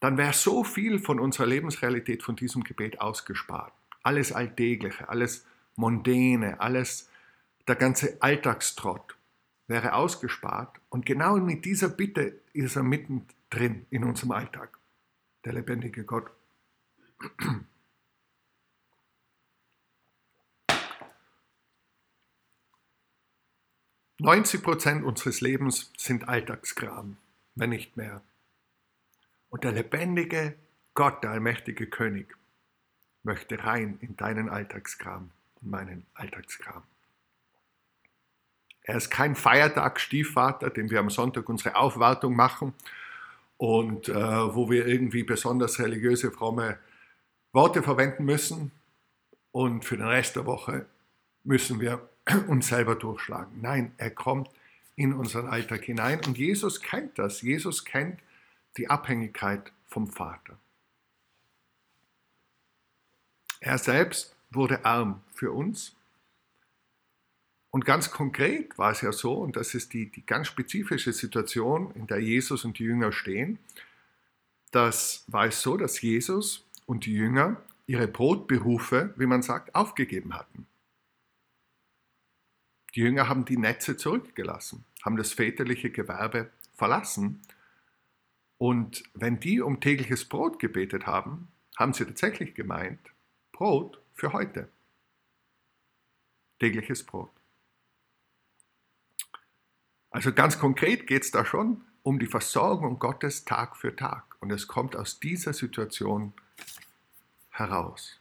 dann 0.00 0.18
wäre 0.18 0.32
so 0.32 0.64
viel 0.64 0.98
von 0.98 1.20
unserer 1.20 1.46
Lebensrealität 1.46 2.24
von 2.24 2.34
diesem 2.34 2.64
Gebet 2.64 3.00
ausgespart. 3.00 3.72
Alles 4.02 4.32
Alltägliche, 4.32 5.08
alles 5.08 5.46
Mondäne, 5.76 6.58
alles 6.58 7.08
der 7.68 7.76
ganze 7.76 8.20
Alltagstrott 8.20 9.14
wäre 9.70 9.94
ausgespart. 9.94 10.78
Und 10.90 11.06
genau 11.06 11.36
mit 11.36 11.64
dieser 11.64 11.88
Bitte 11.88 12.40
ist 12.52 12.76
er 12.76 12.82
mittendrin 12.82 13.86
in 13.90 14.04
unserem 14.04 14.32
Alltag, 14.32 14.76
der 15.44 15.52
lebendige 15.52 16.04
Gott. 16.04 16.30
90 24.18 24.62
Prozent 24.62 25.04
unseres 25.04 25.40
Lebens 25.40 25.92
sind 25.96 26.28
Alltagskram, 26.28 27.16
wenn 27.54 27.70
nicht 27.70 27.96
mehr. 27.96 28.22
Und 29.50 29.64
der 29.64 29.72
lebendige 29.72 30.56
Gott, 30.94 31.22
der 31.22 31.30
allmächtige 31.30 31.86
König, 31.86 32.36
möchte 33.22 33.62
rein 33.64 33.98
in 34.00 34.16
deinen 34.16 34.48
Alltagskram 34.48 35.30
und 35.60 35.70
meinen 35.70 36.06
Alltagskram. 36.14 36.82
Er 38.90 38.96
ist 38.96 39.08
kein 39.08 39.36
Feiertagsstiefvater, 39.36 40.68
dem 40.68 40.90
wir 40.90 40.98
am 40.98 41.10
Sonntag 41.10 41.48
unsere 41.48 41.76
Aufwartung 41.76 42.34
machen 42.34 42.74
und 43.56 44.08
äh, 44.08 44.14
wo 44.14 44.68
wir 44.68 44.84
irgendwie 44.84 45.22
besonders 45.22 45.78
religiöse, 45.78 46.32
fromme 46.32 46.76
Worte 47.52 47.84
verwenden 47.84 48.24
müssen 48.24 48.72
und 49.52 49.84
für 49.84 49.96
den 49.96 50.08
Rest 50.08 50.34
der 50.34 50.44
Woche 50.44 50.86
müssen 51.44 51.78
wir 51.78 52.08
uns 52.48 52.66
selber 52.66 52.96
durchschlagen. 52.96 53.60
Nein, 53.60 53.92
er 53.96 54.10
kommt 54.10 54.50
in 54.96 55.12
unseren 55.12 55.46
Alltag 55.46 55.84
hinein 55.84 56.20
und 56.26 56.36
Jesus 56.36 56.80
kennt 56.80 57.16
das. 57.16 57.42
Jesus 57.42 57.84
kennt 57.84 58.18
die 58.76 58.90
Abhängigkeit 58.90 59.70
vom 59.86 60.08
Vater. 60.08 60.58
Er 63.60 63.78
selbst 63.78 64.34
wurde 64.50 64.84
arm 64.84 65.20
für 65.32 65.52
uns 65.52 65.94
und 67.70 67.84
ganz 67.84 68.10
konkret 68.10 68.76
war 68.78 68.90
es 68.90 69.00
ja 69.00 69.12
so, 69.12 69.34
und 69.34 69.56
das 69.56 69.74
ist 69.74 69.92
die, 69.92 70.10
die 70.10 70.26
ganz 70.26 70.48
spezifische 70.48 71.12
Situation, 71.12 71.92
in 71.94 72.06
der 72.06 72.18
Jesus 72.18 72.64
und 72.64 72.78
die 72.78 72.84
Jünger 72.84 73.12
stehen, 73.12 73.58
das 74.72 75.24
war 75.28 75.46
es 75.46 75.62
so, 75.62 75.76
dass 75.76 76.00
Jesus 76.00 76.66
und 76.86 77.06
die 77.06 77.12
Jünger 77.12 77.62
ihre 77.86 78.08
Brotberufe, 78.08 79.14
wie 79.16 79.26
man 79.26 79.42
sagt, 79.42 79.74
aufgegeben 79.74 80.34
hatten. 80.34 80.66
Die 82.94 83.00
Jünger 83.00 83.28
haben 83.28 83.44
die 83.44 83.56
Netze 83.56 83.96
zurückgelassen, 83.96 84.84
haben 85.04 85.16
das 85.16 85.32
väterliche 85.32 85.90
Gewerbe 85.90 86.50
verlassen. 86.74 87.40
Und 88.58 89.04
wenn 89.14 89.38
die 89.38 89.60
um 89.60 89.80
tägliches 89.80 90.24
Brot 90.24 90.58
gebetet 90.58 91.06
haben, 91.06 91.48
haben 91.76 91.92
sie 91.92 92.04
tatsächlich 92.04 92.54
gemeint, 92.54 93.00
Brot 93.52 94.00
für 94.14 94.32
heute. 94.32 94.68
Tägliches 96.58 97.04
Brot. 97.04 97.30
Also 100.10 100.32
ganz 100.32 100.58
konkret 100.58 101.06
geht 101.06 101.22
es 101.22 101.30
da 101.30 101.44
schon 101.44 101.84
um 102.02 102.18
die 102.18 102.26
Versorgung 102.26 102.98
Gottes 102.98 103.44
Tag 103.44 103.76
für 103.76 103.94
Tag. 103.94 104.36
Und 104.40 104.50
es 104.50 104.66
kommt 104.66 104.96
aus 104.96 105.20
dieser 105.20 105.52
Situation 105.52 106.32
heraus. 107.50 108.18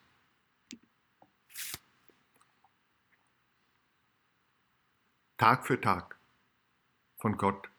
Tag 5.37 5.65
für 5.65 5.79
Tag 5.79 6.17
von 7.17 7.37
Gott 7.37 7.69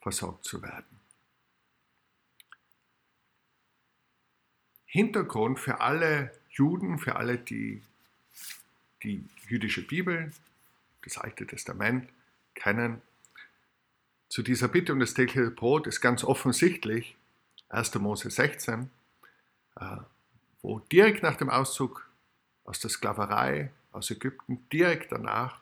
versorgt 0.00 0.44
zu 0.44 0.62
werden. 0.62 1.00
Hintergrund 4.84 5.58
für 5.58 5.80
alle 5.80 6.32
Juden, 6.50 6.98
für 6.98 7.16
alle, 7.16 7.38
die 7.38 7.82
die 9.02 9.28
jüdische 9.48 9.86
Bibel, 9.86 10.32
das 11.02 11.18
Alte 11.18 11.46
Testament 11.46 12.08
kennen, 12.54 13.02
zu 14.28 14.42
dieser 14.42 14.68
Bitte 14.68 14.92
um 14.92 15.00
das 15.00 15.14
tägliche 15.14 15.50
Brot 15.50 15.86
ist 15.86 16.00
ganz 16.00 16.24
offensichtlich 16.24 17.16
1. 17.68 17.94
Mose 17.96 18.30
16, 18.30 18.90
äh, 19.76 19.96
wo 20.62 20.80
direkt 20.80 21.22
nach 21.22 21.36
dem 21.36 21.50
Auszug 21.50 22.08
aus 22.64 22.80
der 22.80 22.90
Sklaverei, 22.90 23.70
aus 23.92 24.10
Ägypten, 24.10 24.66
direkt 24.72 25.12
danach 25.12 25.60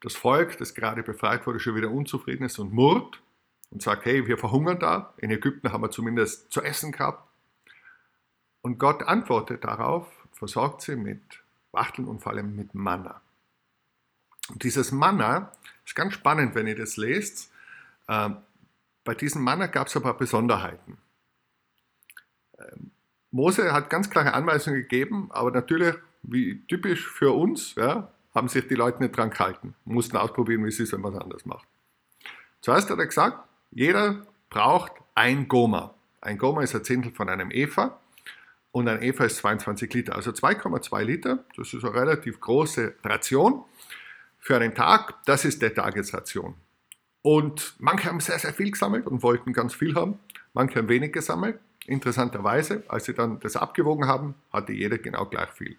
das 0.00 0.14
Volk, 0.14 0.56
das 0.58 0.74
gerade 0.74 1.02
befreit 1.02 1.46
wurde, 1.46 1.58
schon 1.58 1.74
wieder 1.74 1.90
unzufrieden 1.90 2.44
ist 2.44 2.58
und 2.58 2.72
murrt 2.72 3.20
und 3.70 3.82
sagt, 3.82 4.04
hey, 4.04 4.26
wir 4.26 4.38
verhungern 4.38 4.78
da. 4.78 5.14
In 5.16 5.30
Ägypten 5.30 5.72
haben 5.72 5.82
wir 5.82 5.90
zumindest 5.90 6.52
zu 6.52 6.62
essen 6.62 6.92
gehabt. 6.92 7.28
Und 8.62 8.78
Gott 8.78 9.02
antwortet 9.02 9.64
darauf, 9.64 10.06
versorgt 10.32 10.82
sie 10.82 10.96
mit 10.96 11.20
Wachteln 11.72 12.08
und 12.08 12.20
vor 12.20 12.32
allem 12.32 12.54
mit 12.54 12.74
Manna. 12.74 13.20
Dieses 14.54 14.92
Manna 14.92 15.52
ist 15.84 15.94
ganz 15.94 16.14
spannend, 16.14 16.54
wenn 16.54 16.66
ihr 16.66 16.76
das 16.76 16.96
lest. 16.96 17.50
Ähm, 18.08 18.38
bei 19.04 19.14
diesem 19.14 19.42
Manna 19.42 19.66
gab 19.66 19.88
es 19.88 19.96
ein 19.96 20.02
paar 20.02 20.16
Besonderheiten. 20.16 20.98
Ähm, 22.58 22.90
Mose 23.30 23.72
hat 23.72 23.90
ganz 23.90 24.08
klare 24.08 24.34
Anweisungen 24.34 24.80
gegeben, 24.80 25.28
aber 25.30 25.50
natürlich, 25.50 25.94
wie 26.22 26.64
typisch 26.66 27.08
für 27.08 27.32
uns, 27.32 27.74
ja, 27.74 28.10
haben 28.34 28.48
sich 28.48 28.66
die 28.68 28.74
Leute 28.74 29.02
nicht 29.02 29.16
dran 29.16 29.30
gehalten, 29.30 29.74
mussten 29.84 30.16
ausprobieren, 30.16 30.64
wie 30.64 30.68
es, 30.68 30.92
wenn 30.92 31.00
man 31.00 31.14
es 31.14 31.20
anders 31.20 31.46
macht. 31.46 31.66
Zuerst 32.60 32.90
hat 32.90 32.98
er 32.98 33.06
gesagt, 33.06 33.38
jeder 33.70 34.26
braucht 34.50 34.92
ein 35.14 35.48
Goma. 35.48 35.94
Ein 36.20 36.38
Goma 36.38 36.62
ist 36.62 36.74
ein 36.74 36.84
Zehntel 36.84 37.12
von 37.12 37.28
einem 37.28 37.50
Eva 37.50 37.98
und 38.72 38.88
ein 38.88 39.02
Eva 39.02 39.24
ist 39.24 39.36
22 39.36 39.92
Liter, 39.94 40.16
also 40.16 40.30
2,2 40.30 41.02
Liter. 41.02 41.44
Das 41.56 41.72
ist 41.72 41.84
eine 41.84 41.94
relativ 41.94 42.40
große 42.40 42.94
Ration 43.04 43.64
für 44.46 44.56
einen 44.56 44.76
Tag. 44.76 45.24
Das 45.24 45.44
ist 45.44 45.60
der 45.60 45.74
Tagesration. 45.74 46.54
Und 47.20 47.74
manche 47.80 48.08
haben 48.08 48.20
sehr, 48.20 48.38
sehr 48.38 48.54
viel 48.54 48.70
gesammelt 48.70 49.08
und 49.08 49.24
wollten 49.24 49.52
ganz 49.52 49.74
viel 49.74 49.96
haben. 49.96 50.20
Manche 50.52 50.78
haben 50.78 50.88
wenig 50.88 51.12
gesammelt. 51.12 51.58
Interessanterweise, 51.86 52.84
als 52.86 53.06
sie 53.06 53.14
dann 53.14 53.40
das 53.40 53.56
abgewogen 53.56 54.06
haben, 54.06 54.36
hatte 54.52 54.72
jeder 54.72 54.98
genau 54.98 55.26
gleich 55.26 55.50
viel. 55.50 55.76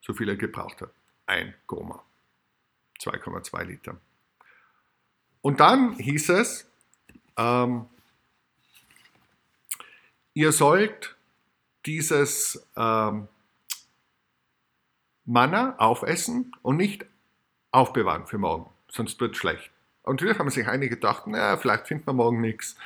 So 0.00 0.12
viel 0.12 0.28
er 0.28 0.36
gebraucht 0.36 0.80
hat. 0.80 0.90
Ein 1.26 1.54
Goma. 1.66 2.04
2,2 3.00 3.64
Liter. 3.64 3.96
Und 5.42 5.58
dann 5.58 5.94
hieß 5.94 6.28
es, 6.28 6.70
ähm, 7.36 7.86
ihr 10.34 10.52
sollt 10.52 11.16
dieses 11.84 12.64
ähm, 12.76 13.26
Manna 15.24 15.76
aufessen 15.78 16.52
und 16.62 16.76
nicht 16.76 17.06
aufbewahren 17.74 18.26
für 18.26 18.38
morgen, 18.38 18.70
sonst 18.88 19.20
wird 19.20 19.32
es 19.32 19.38
schlecht. 19.38 19.70
Und 20.02 20.20
natürlich 20.20 20.38
haben 20.38 20.50
sich 20.50 20.68
einige 20.68 20.94
gedacht, 20.94 21.26
naja, 21.26 21.56
vielleicht 21.56 21.88
findet 21.88 22.06
man 22.06 22.16
morgen 22.16 22.40
nichts. 22.40 22.76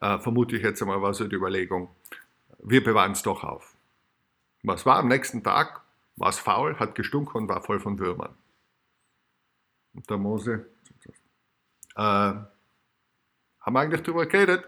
Äh, 0.00 0.18
vermute 0.18 0.56
ich 0.56 0.62
jetzt 0.62 0.80
einmal, 0.82 1.02
war 1.02 1.14
so 1.14 1.26
die 1.26 1.36
Überlegung. 1.36 1.88
Wir 2.58 2.84
bewahren 2.84 3.12
es 3.12 3.22
doch 3.22 3.42
auf. 3.42 3.74
Was 4.62 4.86
war 4.86 4.98
am 4.98 5.08
nächsten 5.08 5.42
Tag? 5.42 5.80
War 6.16 6.28
es 6.28 6.38
faul, 6.38 6.78
hat 6.78 6.94
gestunken 6.94 7.36
und 7.36 7.48
war 7.48 7.62
voll 7.62 7.80
von 7.80 7.98
Würmern. 7.98 8.34
Und 9.94 10.08
der 10.08 10.18
Mose, 10.18 10.66
äh, 11.96 12.00
haben 12.00 12.52
wir 13.64 13.80
eigentlich 13.80 14.02
darüber 14.02 14.26
geredet. 14.26 14.66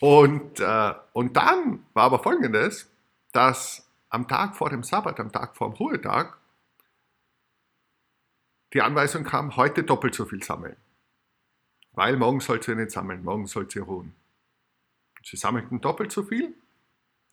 Und, 0.00 0.60
äh, 0.60 0.94
und 1.12 1.36
dann 1.36 1.84
war 1.94 2.04
aber 2.04 2.18
folgendes, 2.18 2.90
dass 3.32 3.88
am 4.10 4.28
Tag 4.28 4.56
vor 4.56 4.70
dem 4.70 4.82
Sabbat, 4.82 5.18
am 5.20 5.32
Tag 5.32 5.56
vor 5.56 5.70
dem 5.70 5.74
Ruhetag, 5.74 6.36
die 8.72 8.82
Anweisung 8.82 9.24
kam, 9.24 9.56
heute 9.56 9.82
doppelt 9.82 10.14
so 10.14 10.24
viel 10.26 10.42
sammeln. 10.42 10.76
Weil 11.92 12.16
morgen 12.16 12.40
sollt 12.40 12.68
ihr 12.68 12.76
nicht 12.76 12.90
sammeln, 12.90 13.24
morgen 13.24 13.46
sollt 13.46 13.74
ihr 13.74 13.82
ruhen. 13.82 14.14
Sie 15.24 15.36
sammelten 15.36 15.80
doppelt 15.80 16.12
so 16.12 16.22
viel 16.22 16.54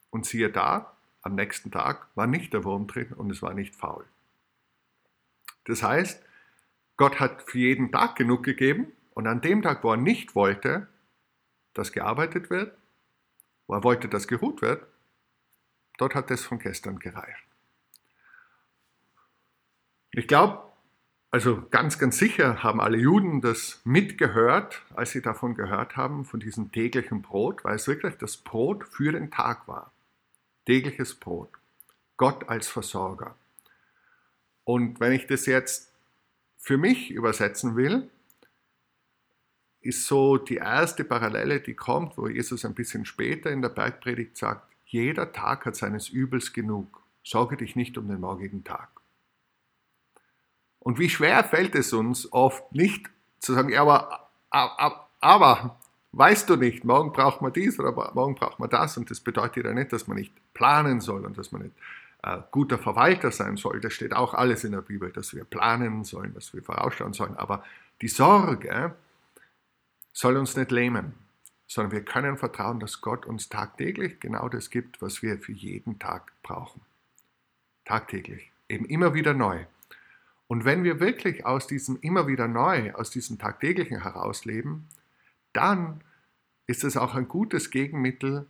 und 0.09 0.25
siehe 0.25 0.49
da, 0.49 0.95
am 1.21 1.35
nächsten 1.35 1.71
Tag 1.71 2.07
war 2.15 2.27
nicht 2.27 2.53
der 2.53 2.63
Wurm 2.63 2.87
drin 2.87 3.11
und 3.13 3.31
es 3.31 3.41
war 3.41 3.53
nicht 3.53 3.75
faul. 3.75 4.05
Das 5.65 5.83
heißt, 5.83 6.23
Gott 6.97 7.19
hat 7.19 7.43
für 7.43 7.57
jeden 7.57 7.91
Tag 7.91 8.15
genug 8.15 8.43
gegeben 8.43 8.91
und 9.13 9.27
an 9.27 9.41
dem 9.41 9.61
Tag, 9.61 9.83
wo 9.83 9.91
er 9.91 9.97
nicht 9.97 10.35
wollte, 10.35 10.87
dass 11.73 11.91
gearbeitet 11.91 12.49
wird, 12.49 12.77
wo 13.67 13.73
er 13.73 13.83
wollte, 13.83 14.07
dass 14.07 14.27
geruht 14.27 14.61
wird, 14.61 14.85
dort 15.97 16.15
hat 16.15 16.31
es 16.31 16.45
von 16.45 16.59
gestern 16.59 16.99
gereicht. 16.99 17.43
Ich 20.11 20.27
glaube, 20.27 20.64
also 21.35 21.61
ganz, 21.69 21.99
ganz 21.99 22.17
sicher 22.17 22.63
haben 22.63 22.79
alle 22.79 22.97
Juden 22.97 23.41
das 23.41 23.81
mitgehört, 23.83 24.81
als 24.93 25.11
sie 25.11 25.21
davon 25.21 25.53
gehört 25.53 25.97
haben, 25.97 26.23
von 26.23 26.39
diesem 26.39 26.71
täglichen 26.71 27.21
Brot, 27.21 27.65
weil 27.65 27.75
es 27.75 27.89
wirklich 27.89 28.15
das 28.15 28.37
Brot 28.37 28.85
für 28.85 29.11
den 29.11 29.31
Tag 29.31 29.67
war. 29.67 29.91
Tägliches 30.65 31.13
Brot. 31.13 31.49
Gott 32.15 32.47
als 32.47 32.69
Versorger. 32.69 33.35
Und 34.63 35.01
wenn 35.01 35.11
ich 35.11 35.27
das 35.27 35.45
jetzt 35.45 35.91
für 36.57 36.77
mich 36.77 37.11
übersetzen 37.11 37.75
will, 37.75 38.09
ist 39.81 40.07
so 40.07 40.37
die 40.37 40.55
erste 40.55 41.03
Parallele, 41.03 41.59
die 41.59 41.73
kommt, 41.73 42.17
wo 42.17 42.29
Jesus 42.29 42.63
ein 42.63 42.75
bisschen 42.75 43.03
später 43.03 43.51
in 43.51 43.61
der 43.61 43.67
Bergpredigt 43.67 44.37
sagt, 44.37 44.73
jeder 44.85 45.33
Tag 45.33 45.65
hat 45.65 45.75
seines 45.75 46.07
Übels 46.07 46.53
genug. 46.53 47.03
Sorge 47.25 47.57
dich 47.57 47.75
nicht 47.75 47.97
um 47.97 48.07
den 48.07 48.21
morgigen 48.21 48.63
Tag. 48.63 48.95
Und 50.85 50.99
wie 50.99 51.09
schwer 51.09 51.43
fällt 51.43 51.73
es 51.73 51.93
uns 51.93 52.31
oft 52.31 52.71
nicht 52.71 53.09
zu 53.39 53.53
sagen, 53.53 53.69
ja, 53.69 53.81
aber, 53.81 54.29
aber, 54.51 55.09
aber 55.19 55.77
weißt 56.11 56.47
du 56.47 56.57
nicht, 56.57 56.85
morgen 56.85 57.11
braucht 57.11 57.41
man 57.41 57.51
dies 57.51 57.79
oder 57.79 57.91
morgen 58.13 58.35
braucht 58.35 58.59
man 58.59 58.69
das. 58.69 58.95
Und 58.95 59.09
das 59.09 59.19
bedeutet 59.19 59.65
ja 59.65 59.73
nicht, 59.73 59.91
dass 59.91 60.05
man 60.05 60.15
nicht 60.15 60.31
planen 60.53 61.01
soll 61.01 61.25
und 61.25 61.39
dass 61.39 61.51
man 61.51 61.63
nicht 61.63 61.75
äh, 62.21 62.37
guter 62.51 62.77
Verwalter 62.77 63.31
sein 63.31 63.57
soll. 63.57 63.81
Das 63.81 63.93
steht 63.93 64.13
auch 64.13 64.35
alles 64.35 64.63
in 64.63 64.73
der 64.73 64.83
Bibel, 64.83 65.11
dass 65.11 65.33
wir 65.33 65.43
planen 65.43 66.03
sollen, 66.03 66.35
dass 66.35 66.53
wir 66.53 66.61
vorausschauen 66.61 67.13
sollen. 67.13 67.35
Aber 67.35 67.63
die 68.01 68.07
Sorge 68.07 68.93
soll 70.13 70.37
uns 70.37 70.55
nicht 70.55 70.69
lähmen, 70.69 71.15
sondern 71.65 71.93
wir 71.93 72.05
können 72.05 72.37
vertrauen, 72.37 72.79
dass 72.79 73.01
Gott 73.01 73.25
uns 73.25 73.49
tagtäglich 73.49 74.19
genau 74.19 74.49
das 74.49 74.69
gibt, 74.69 75.01
was 75.01 75.23
wir 75.23 75.39
für 75.39 75.51
jeden 75.51 75.97
Tag 75.97 76.31
brauchen. 76.43 76.81
Tagtäglich, 77.85 78.51
eben 78.69 78.85
immer 78.85 79.15
wieder 79.15 79.33
neu. 79.33 79.65
Und 80.47 80.65
wenn 80.65 80.83
wir 80.83 80.99
wirklich 80.99 81.45
aus 81.45 81.67
diesem 81.67 81.97
immer 82.01 82.27
wieder 82.27 82.47
neu, 82.47 82.93
aus 82.93 83.09
diesem 83.09 83.39
tagtäglichen 83.39 84.01
herausleben, 84.01 84.87
dann 85.53 86.03
ist 86.67 86.83
es 86.83 86.97
auch 86.97 87.15
ein 87.15 87.27
gutes 87.27 87.71
Gegenmittel 87.71 88.47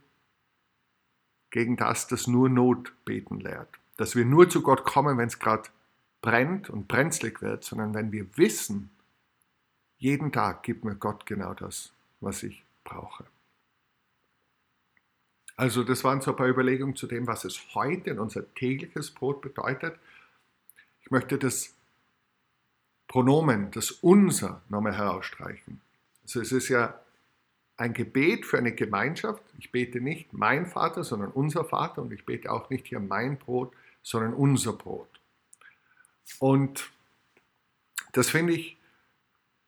gegen 1.52 1.78
das, 1.78 2.08
das 2.08 2.28
nur 2.28 2.50
Not 2.50 2.94
beten 3.06 3.40
lehrt. 3.40 3.80
Dass 3.98 4.16
wir 4.16 4.26
nur 4.26 4.50
zu 4.50 4.62
Gott 4.62 4.84
kommen, 4.84 5.18
wenn 5.18 5.28
es 5.28 5.40
gerade 5.40 5.70
brennt 6.22 6.70
und 6.70 6.88
brenzlig 6.88 7.42
wird, 7.42 7.64
sondern 7.64 7.94
wenn 7.94 8.12
wir 8.12 8.38
wissen, 8.38 8.90
jeden 9.98 10.32
Tag 10.32 10.64
gibt 10.64 10.84
mir 10.84 10.96
Gott 10.96 11.26
genau 11.26 11.54
das, 11.54 11.94
was 12.20 12.44
ich 12.44 12.66
brauche. 12.84 13.26
Also 15.56 15.84
das 15.84 16.04
waren 16.04 16.20
so 16.20 16.32
ein 16.32 16.38
paar 16.38 16.50
Überlegungen 16.50 16.96
zu 16.96 17.08
dem, 17.08 17.28
was 17.28 17.46
es 17.46 17.74
heute 17.74 18.10
in 18.10 18.20
unser 18.20 18.54
tägliches 18.56 19.12
Brot 19.12 19.42
bedeutet. 19.42 19.98
Ich 21.02 21.12
möchte 21.12 21.38
das 21.38 21.75
Pronomen, 23.08 23.72
das 23.72 23.92
Unser, 23.92 24.62
nochmal 24.70 24.96
herausstreichen. 24.98 25.82
Also 26.24 26.42
es 26.42 26.52
ist 26.52 26.70
ja 26.70 27.00
ein 27.78 27.94
Gebet 27.94 28.46
für 28.46 28.58
eine 28.58 28.74
Gemeinschaft. 28.74 29.44
Ich 29.58 29.72
bete 29.72 30.02
nicht 30.02 30.34
mein 30.34 30.66
Vater, 30.66 31.04
sondern 31.04 31.32
unser 31.32 31.66
Vater 31.66 32.02
und 32.02 32.12
ich 32.14 32.26
bete 32.26 32.52
auch 32.52 32.70
nicht 32.70 32.88
hier 32.88 33.00
mein 33.00 33.38
Brot, 33.38 33.74
sondern 34.02 34.34
unser 34.34 34.74
Brot. 34.74 35.10
Und 36.40 36.90
das 38.14 38.30
finde 38.30 38.54
ich 38.54 38.78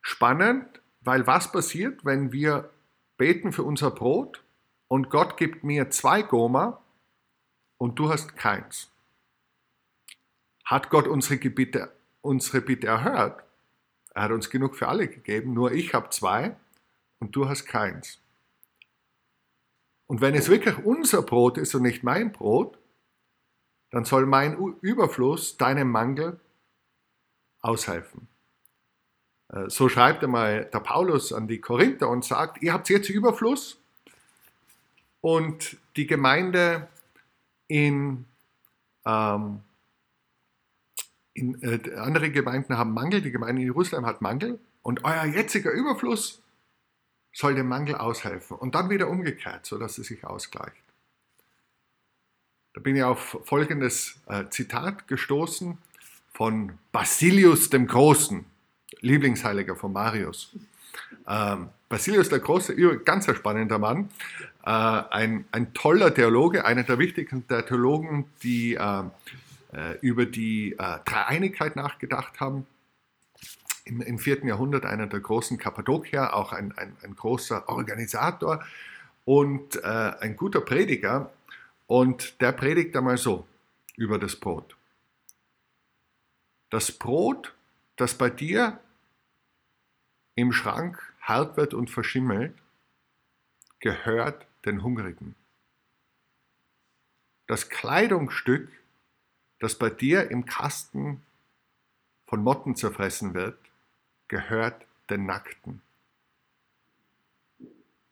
spannend, 0.01 0.65
weil 1.01 1.27
was 1.27 1.51
passiert, 1.51 2.05
wenn 2.05 2.31
wir 2.31 2.69
beten 3.17 3.51
für 3.51 3.63
unser 3.63 3.91
Brot 3.91 4.43
und 4.87 5.09
Gott 5.09 5.37
gibt 5.37 5.63
mir 5.63 5.89
zwei 5.89 6.21
Goma 6.21 6.81
und 7.77 7.99
du 7.99 8.09
hast 8.09 8.35
keins? 8.35 8.89
Hat 10.63 10.89
Gott 10.89 11.07
unsere 11.07 11.37
Gebete 11.37 11.91
unsere 12.27 12.61
Bitte 12.61 12.87
erhört. 12.87 13.43
Er 14.13 14.23
hat 14.23 14.31
uns 14.31 14.49
genug 14.49 14.75
für 14.75 14.87
alle 14.87 15.07
gegeben, 15.07 15.53
nur 15.53 15.71
ich 15.71 15.93
habe 15.93 16.09
zwei 16.09 16.55
und 17.19 17.35
du 17.35 17.47
hast 17.47 17.65
keins. 17.65 18.19
Und 20.07 20.21
wenn 20.21 20.35
es 20.35 20.49
wirklich 20.49 20.77
unser 20.85 21.21
Brot 21.21 21.57
ist 21.57 21.73
und 21.75 21.83
nicht 21.83 22.03
mein 22.03 22.31
Brot, 22.31 22.77
dann 23.91 24.05
soll 24.05 24.25
mein 24.25 24.57
Überfluss 24.81 25.57
deinem 25.57 25.89
Mangel 25.91 26.39
aushelfen. 27.61 28.27
Äh, 29.49 29.69
so 29.69 29.89
schreibt 29.89 30.23
einmal 30.23 30.65
der 30.65 30.79
Paulus 30.79 31.33
an 31.33 31.47
die 31.47 31.59
Korinther 31.59 32.09
und 32.09 32.25
sagt, 32.25 32.61
ihr 32.61 32.73
habt 32.73 32.89
jetzt 32.89 33.09
Überfluss 33.09 33.79
und 35.21 35.77
die 35.95 36.07
Gemeinde 36.07 36.87
in 37.67 38.25
ähm, 39.05 39.61
in, 41.37 41.61
äh, 41.61 41.95
andere 41.95 42.31
Gemeinden 42.31 42.77
haben 42.77 42.93
Mangel, 42.93 43.21
die 43.21 43.31
Gemeinde 43.31 43.61
in 43.61 43.67
Jerusalem 43.67 44.05
hat 44.05 44.21
Mangel 44.21 44.59
und 44.81 45.03
euer 45.05 45.25
jetziger 45.25 45.71
Überfluss 45.71 46.41
soll 47.31 47.53
dem 47.53 47.67
Mangel 47.67 47.95
aushelfen 47.95 48.57
und 48.57 48.73
dann 48.73 48.89
wieder 48.89 49.07
umgekehrt, 49.07 49.65
sodass 49.65 49.97
es 49.99 50.07
sich 50.07 50.25
ausgleicht. 50.25 50.75
Da 52.73 52.81
bin 52.81 52.95
ich 52.95 53.03
auf 53.03 53.39
folgendes 53.43 54.19
äh, 54.27 54.45
Zitat 54.49 55.07
gestoßen 55.07 55.77
von 56.33 56.73
Basilius 56.91 57.69
dem 57.69 57.87
Großen, 57.87 58.45
Lieblingsheiliger 59.01 59.75
von 59.75 59.93
Marius. 59.93 60.55
Ähm, 61.27 61.69
Basilius 61.89 62.29
der 62.29 62.39
Große, 62.39 62.75
ganz 63.03 63.29
ein 63.29 63.35
spannender 63.35 63.77
Mann, 63.77 64.09
äh, 64.65 64.69
ein, 64.69 65.45
ein 65.51 65.73
toller 65.73 66.13
Theologe, 66.13 66.65
einer 66.65 66.83
der 66.83 66.97
wichtigsten 66.97 67.47
Theologen, 67.47 68.25
die 68.41 68.73
äh 68.73 69.03
über 70.01 70.25
die 70.25 70.73
äh, 70.73 70.99
Dreieinigkeit 71.05 71.75
nachgedacht 71.75 72.39
haben. 72.39 72.65
Im, 73.85 74.01
Im, 74.01 74.19
vierten 74.19 74.47
Jahrhundert 74.47 74.85
einer 74.85 75.07
der 75.07 75.19
großen 75.19 75.57
Kappadokier, 75.57 76.33
auch 76.33 76.51
ein, 76.51 76.77
ein, 76.77 76.95
ein 77.03 77.15
großer 77.15 77.69
Organisator 77.69 78.63
und 79.25 79.75
äh, 79.77 79.87
ein 79.87 80.35
guter 80.35 80.61
Prediger. 80.61 81.31
Und 81.85 82.41
der 82.41 82.51
predigt 82.51 82.95
einmal 82.95 83.17
so 83.17 83.47
über 83.95 84.19
das 84.19 84.35
Brot. 84.35 84.75
Das 86.69 86.91
Brot, 86.91 87.53
das 87.95 88.13
bei 88.13 88.29
dir 88.29 88.79
im 90.35 90.51
Schrank 90.51 91.01
hart 91.21 91.57
wird 91.57 91.73
und 91.73 91.89
verschimmelt, 91.89 92.53
gehört 93.79 94.45
den 94.65 94.83
Hungrigen. 94.83 95.35
Das 97.47 97.69
Kleidungsstück, 97.69 98.69
das 99.59 99.77
bei 99.77 99.89
dir 99.89 100.29
im 100.31 100.45
Kasten 100.45 101.23
von 102.25 102.43
Motten 102.43 102.75
zerfressen 102.75 103.33
wird, 103.33 103.57
gehört 104.27 104.85
den 105.09 105.25
Nackten. 105.25 105.81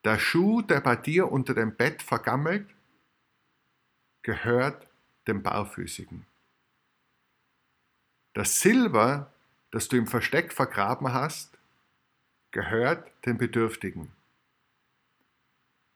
Der 0.04 0.20
Schuh, 0.20 0.62
der 0.62 0.82
bei 0.82 0.96
dir 0.96 1.32
unter 1.32 1.54
dem 1.54 1.76
Bett 1.76 2.02
vergammelt, 2.02 2.68
gehört 4.22 4.88
dem 5.28 5.44
Barfüßigen. 5.44 6.26
Das 8.34 8.60
Silber, 8.60 9.34
das 9.72 9.88
du 9.88 9.98
im 9.98 10.08
Versteck 10.08 10.54
vergraben 10.54 11.14
hast, 11.14 11.58
gehört 12.52 13.12
den 13.26 13.38
Bedürftigen. 13.38 14.12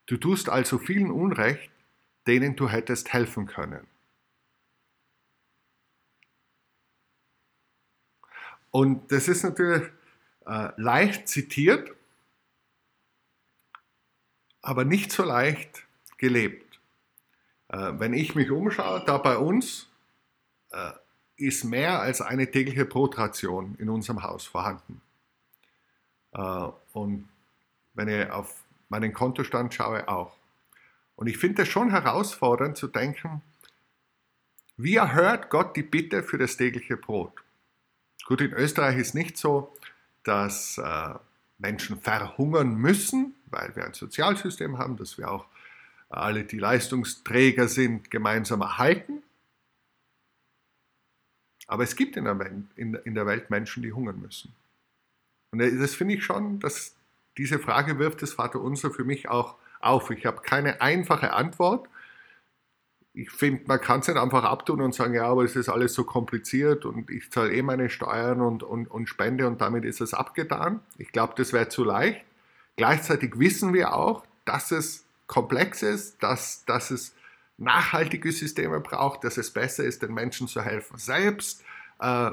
Du 0.05 0.17
tust 0.17 0.49
also 0.49 0.79
vielen 0.79 1.11
Unrecht, 1.11 1.71
denen 2.27 2.55
du 2.55 2.67
hättest 2.67 3.13
helfen 3.13 3.45
können. 3.45 3.85
Und 8.71 9.11
das 9.11 9.27
ist 9.27 9.43
natürlich 9.43 9.83
äh, 10.45 10.69
leicht 10.77 11.27
zitiert, 11.27 11.91
aber 14.61 14.85
nicht 14.85 15.11
so 15.11 15.23
leicht 15.23 15.85
gelebt. 16.17 16.79
Äh, 17.69 17.93
wenn 17.97 18.13
ich 18.13 18.35
mich 18.35 18.51
umschaue, 18.51 19.03
da 19.05 19.17
bei 19.17 19.37
uns 19.37 19.87
äh, 20.71 20.91
ist 21.37 21.63
mehr 21.63 22.01
als 22.01 22.21
eine 22.21 22.51
tägliche 22.51 22.85
Brotration 22.85 23.75
in 23.79 23.89
unserem 23.89 24.23
Haus 24.23 24.45
vorhanden. 24.45 25.01
Äh, 26.33 26.67
und 26.93 27.29
wenn 27.93 28.07
ich 28.07 28.29
auf 28.29 28.63
meinen 28.89 29.13
Kontostand 29.13 29.73
schaue, 29.73 30.07
auch. 30.07 30.35
Und 31.15 31.27
ich 31.27 31.37
finde 31.37 31.63
es 31.63 31.67
schon 31.67 31.91
herausfordernd 31.91 32.77
zu 32.77 32.87
denken, 32.87 33.41
wie 34.77 34.95
erhört 34.95 35.49
Gott 35.49 35.75
die 35.75 35.83
Bitte 35.83 36.23
für 36.23 36.37
das 36.37 36.55
tägliche 36.55 36.95
Brot? 36.95 37.33
Gut, 38.29 38.41
in 38.41 38.53
Österreich 38.53 38.99
ist 38.99 39.15
nicht 39.15 39.39
so, 39.39 39.75
dass 40.21 40.77
äh, 40.77 41.15
Menschen 41.57 41.99
verhungern 41.99 42.75
müssen, 42.75 43.33
weil 43.47 43.75
wir 43.75 43.83
ein 43.83 43.95
Sozialsystem 43.95 44.77
haben, 44.77 44.97
dass 44.97 45.17
wir 45.17 45.31
auch 45.31 45.47
alle, 46.09 46.43
die 46.43 46.59
Leistungsträger 46.59 47.67
sind, 47.67 48.11
gemeinsam 48.11 48.61
erhalten. 48.61 49.23
Aber 51.65 51.81
es 51.81 51.95
gibt 51.95 52.17
in 52.17 52.25
der, 52.25 52.37
Welt, 52.37 52.53
in, 52.75 53.15
der 53.15 53.25
Welt 53.25 53.49
Menschen, 53.49 53.81
die 53.81 53.93
hungern 53.93 54.21
müssen. 54.21 54.53
Und 55.51 55.57
das 55.57 55.95
finde 55.95 56.13
ich 56.13 56.23
schon, 56.23 56.59
dass 56.59 56.93
diese 57.35 57.57
Frage 57.57 57.97
wirft 57.97 58.21
das 58.21 58.33
Vaterunser 58.33 58.91
für 58.91 59.05
mich 59.05 59.27
auch 59.27 59.55
auf. 59.79 60.11
Ich 60.11 60.27
habe 60.27 60.43
keine 60.43 60.81
einfache 60.81 61.33
Antwort. 61.33 61.89
Ich 63.21 63.31
finde, 63.31 63.63
man 63.65 63.81
kann 63.81 63.99
es 63.99 64.07
nicht 64.07 64.17
einfach 64.17 64.45
abtun 64.45 64.79
und 64.79 64.95
sagen, 64.95 65.13
ja, 65.13 65.25
aber 65.25 65.43
es 65.43 65.57
ist 65.57 65.67
alles 65.67 65.93
so 65.93 66.05
kompliziert 66.05 66.85
und 66.85 67.09
ich 67.09 67.29
zahle 67.29 67.51
eh 67.51 67.61
meine 67.61 67.89
Steuern 67.89 68.39
und, 68.39 68.63
und, 68.63 68.89
und 68.89 69.09
spende 69.09 69.45
und 69.45 69.59
damit 69.59 69.83
ist 69.83 69.99
es 69.99 70.13
abgetan. 70.13 70.79
Ich 70.97 71.11
glaube, 71.11 71.33
das 71.35 71.51
wäre 71.51 71.67
zu 71.67 71.83
leicht. 71.83 72.23
Gleichzeitig 72.77 73.37
wissen 73.37 73.73
wir 73.73 73.93
auch, 73.93 74.23
dass 74.45 74.71
es 74.71 75.03
komplex 75.27 75.83
ist, 75.83 76.23
dass, 76.23 76.63
dass 76.63 76.91
es 76.91 77.13
nachhaltige 77.57 78.31
Systeme 78.31 78.79
braucht, 78.79 79.25
dass 79.25 79.37
es 79.37 79.51
besser 79.51 79.83
ist, 79.83 80.01
den 80.01 80.13
Menschen 80.13 80.47
zu 80.47 80.61
helfen, 80.61 80.97
selbst 80.97 81.61
äh, 81.99 82.31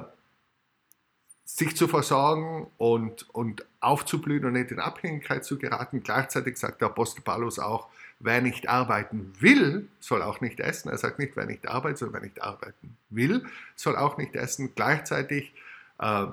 sich 1.44 1.76
zu 1.76 1.88
versorgen 1.88 2.68
und, 2.78 3.28
und 3.34 3.66
aufzublühen 3.80 4.44
und 4.44 4.52
nicht 4.52 4.70
in 4.70 4.78
Abhängigkeit 4.78 5.44
zu 5.44 5.58
geraten. 5.58 6.04
Gleichzeitig 6.04 6.58
sagt 6.58 6.80
der 6.80 6.88
Apostel 6.88 7.22
Paulus 7.22 7.58
auch, 7.58 7.88
wer 8.18 8.40
nicht 8.40 8.68
arbeiten 8.68 9.32
will, 9.40 9.88
soll 10.00 10.22
auch 10.22 10.40
nicht 10.40 10.60
essen. 10.60 10.88
Er 10.88 10.98
sagt 10.98 11.18
nicht, 11.18 11.36
wer 11.36 11.46
nicht 11.46 11.68
arbeitet, 11.68 11.98
sondern 11.98 12.22
wer 12.22 12.28
nicht 12.28 12.42
arbeiten 12.42 12.96
will, 13.10 13.44
soll 13.74 13.96
auch 13.96 14.16
nicht 14.16 14.34
essen. 14.34 14.74
Gleichzeitig 14.74 15.52
äh, 15.98 16.26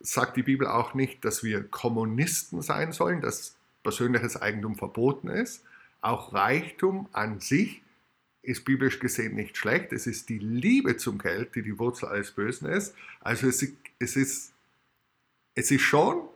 sagt 0.00 0.36
die 0.36 0.42
Bibel 0.42 0.66
auch 0.66 0.94
nicht, 0.94 1.24
dass 1.24 1.44
wir 1.44 1.62
Kommunisten 1.62 2.62
sein 2.62 2.92
sollen, 2.92 3.20
dass 3.20 3.56
persönliches 3.82 4.40
Eigentum 4.40 4.76
verboten 4.76 5.28
ist. 5.28 5.64
Auch 6.00 6.32
Reichtum 6.32 7.08
an 7.12 7.40
sich 7.40 7.82
ist 8.42 8.64
biblisch 8.64 8.98
gesehen 8.98 9.34
nicht 9.36 9.56
schlecht. 9.56 9.92
Es 9.92 10.06
ist 10.06 10.28
die 10.28 10.38
Liebe 10.38 10.96
zum 10.96 11.18
Geld, 11.18 11.54
die 11.54 11.62
die 11.62 11.78
Wurzel 11.78 12.08
alles 12.08 12.32
Bösen 12.32 12.68
ist. 12.68 12.94
Also 13.20 13.46
es, 13.48 13.64
es, 14.00 14.16
ist, 14.16 14.52
es 15.54 15.70
ist 15.70 15.82
schon 15.82 16.28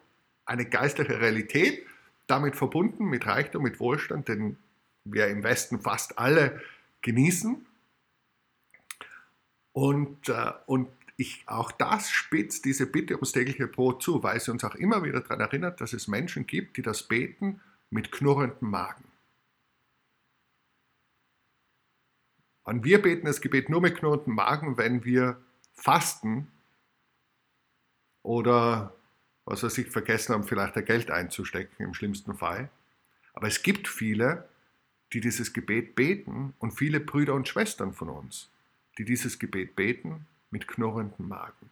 eine 0.44 0.64
geistliche 0.66 1.20
Realität, 1.20 1.84
damit 2.26 2.56
verbunden 2.56 3.06
mit 3.06 3.26
Reichtum, 3.26 3.62
mit 3.62 3.80
Wohlstand, 3.80 4.28
den 4.28 4.56
wir 5.04 5.28
im 5.28 5.42
Westen 5.42 5.80
fast 5.80 6.18
alle 6.18 6.60
genießen. 7.02 7.64
Und, 9.72 10.28
äh, 10.28 10.52
und 10.66 10.88
ich, 11.16 11.44
auch 11.46 11.72
das 11.72 12.10
spitzt 12.10 12.64
diese 12.64 12.86
Bitte 12.86 13.14
ums 13.14 13.32
tägliche 13.32 13.66
Brot 13.66 14.02
zu, 14.02 14.22
weil 14.22 14.40
sie 14.40 14.50
uns 14.50 14.64
auch 14.64 14.74
immer 14.74 15.02
wieder 15.02 15.20
daran 15.20 15.40
erinnert, 15.40 15.80
dass 15.80 15.92
es 15.92 16.08
Menschen 16.08 16.46
gibt, 16.46 16.76
die 16.76 16.82
das 16.82 17.04
beten 17.04 17.60
mit 17.90 18.12
knurrendem 18.12 18.70
Magen. 18.70 19.04
Und 22.64 22.84
wir 22.84 23.00
beten 23.00 23.26
das 23.26 23.40
Gebet 23.40 23.68
nur 23.68 23.80
mit 23.80 23.96
knurrendem 23.96 24.34
Magen, 24.34 24.76
wenn 24.76 25.04
wir 25.04 25.40
fasten 25.74 26.48
oder, 28.22 28.92
was 29.46 29.62
weiß 29.62 29.78
ich, 29.78 29.90
vergessen 29.90 30.34
haben, 30.34 30.44
vielleicht 30.44 30.76
ein 30.76 30.84
Geld 30.84 31.10
einzustecken, 31.10 31.84
im 31.84 31.94
schlimmsten 31.94 32.34
Fall. 32.34 32.68
Aber 33.32 33.46
es 33.46 33.62
gibt 33.62 33.88
viele, 33.88 34.48
die 35.12 35.20
dieses 35.20 35.52
Gebet 35.52 35.94
beten 35.94 36.52
und 36.58 36.72
viele 36.72 37.00
Brüder 37.00 37.34
und 37.34 37.46
Schwestern 37.48 37.94
von 37.94 38.08
uns, 38.08 38.50
die 38.98 39.04
dieses 39.04 39.38
Gebet 39.38 39.76
beten 39.76 40.26
mit 40.50 40.66
knurrendem 40.66 41.28
Magen. 41.28 41.70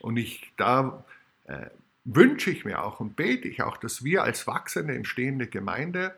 Und 0.00 0.18
ich, 0.18 0.52
da 0.58 1.04
äh, 1.44 1.70
wünsche 2.04 2.50
ich 2.50 2.64
mir 2.64 2.82
auch 2.82 3.00
und 3.00 3.16
bete 3.16 3.48
ich 3.48 3.62
auch, 3.62 3.78
dass 3.78 4.04
wir 4.04 4.22
als 4.22 4.46
wachsende, 4.46 4.94
entstehende 4.94 5.46
Gemeinde 5.46 6.14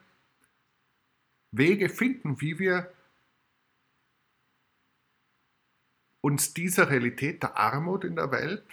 Wege 1.53 1.89
finden, 1.89 2.41
wie 2.41 2.59
wir 2.59 2.93
uns 6.21 6.55
dieser 6.55 6.91
Realität 6.91 7.43
der 7.43 7.57
Armut 7.57 8.05
in 8.05 8.17
der 8.17 8.31
Welt 8.31 8.65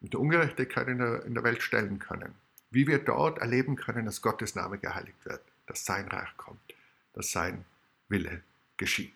und 0.00 0.12
der 0.12 0.20
Ungerechtigkeit 0.20 0.88
in 0.88 0.98
der, 0.98 1.24
in 1.24 1.34
der 1.34 1.44
Welt 1.44 1.62
stellen 1.62 1.98
können. 1.98 2.34
Wie 2.70 2.86
wir 2.86 2.98
dort 2.98 3.38
erleben 3.38 3.76
können, 3.76 4.06
dass 4.06 4.22
Gottes 4.22 4.54
Name 4.54 4.78
geheiligt 4.78 5.24
wird, 5.24 5.42
dass 5.66 5.84
sein 5.84 6.08
Reich 6.08 6.36
kommt, 6.36 6.60
dass 7.12 7.30
sein 7.30 7.64
Wille 8.08 8.42
geschieht. 8.76 9.14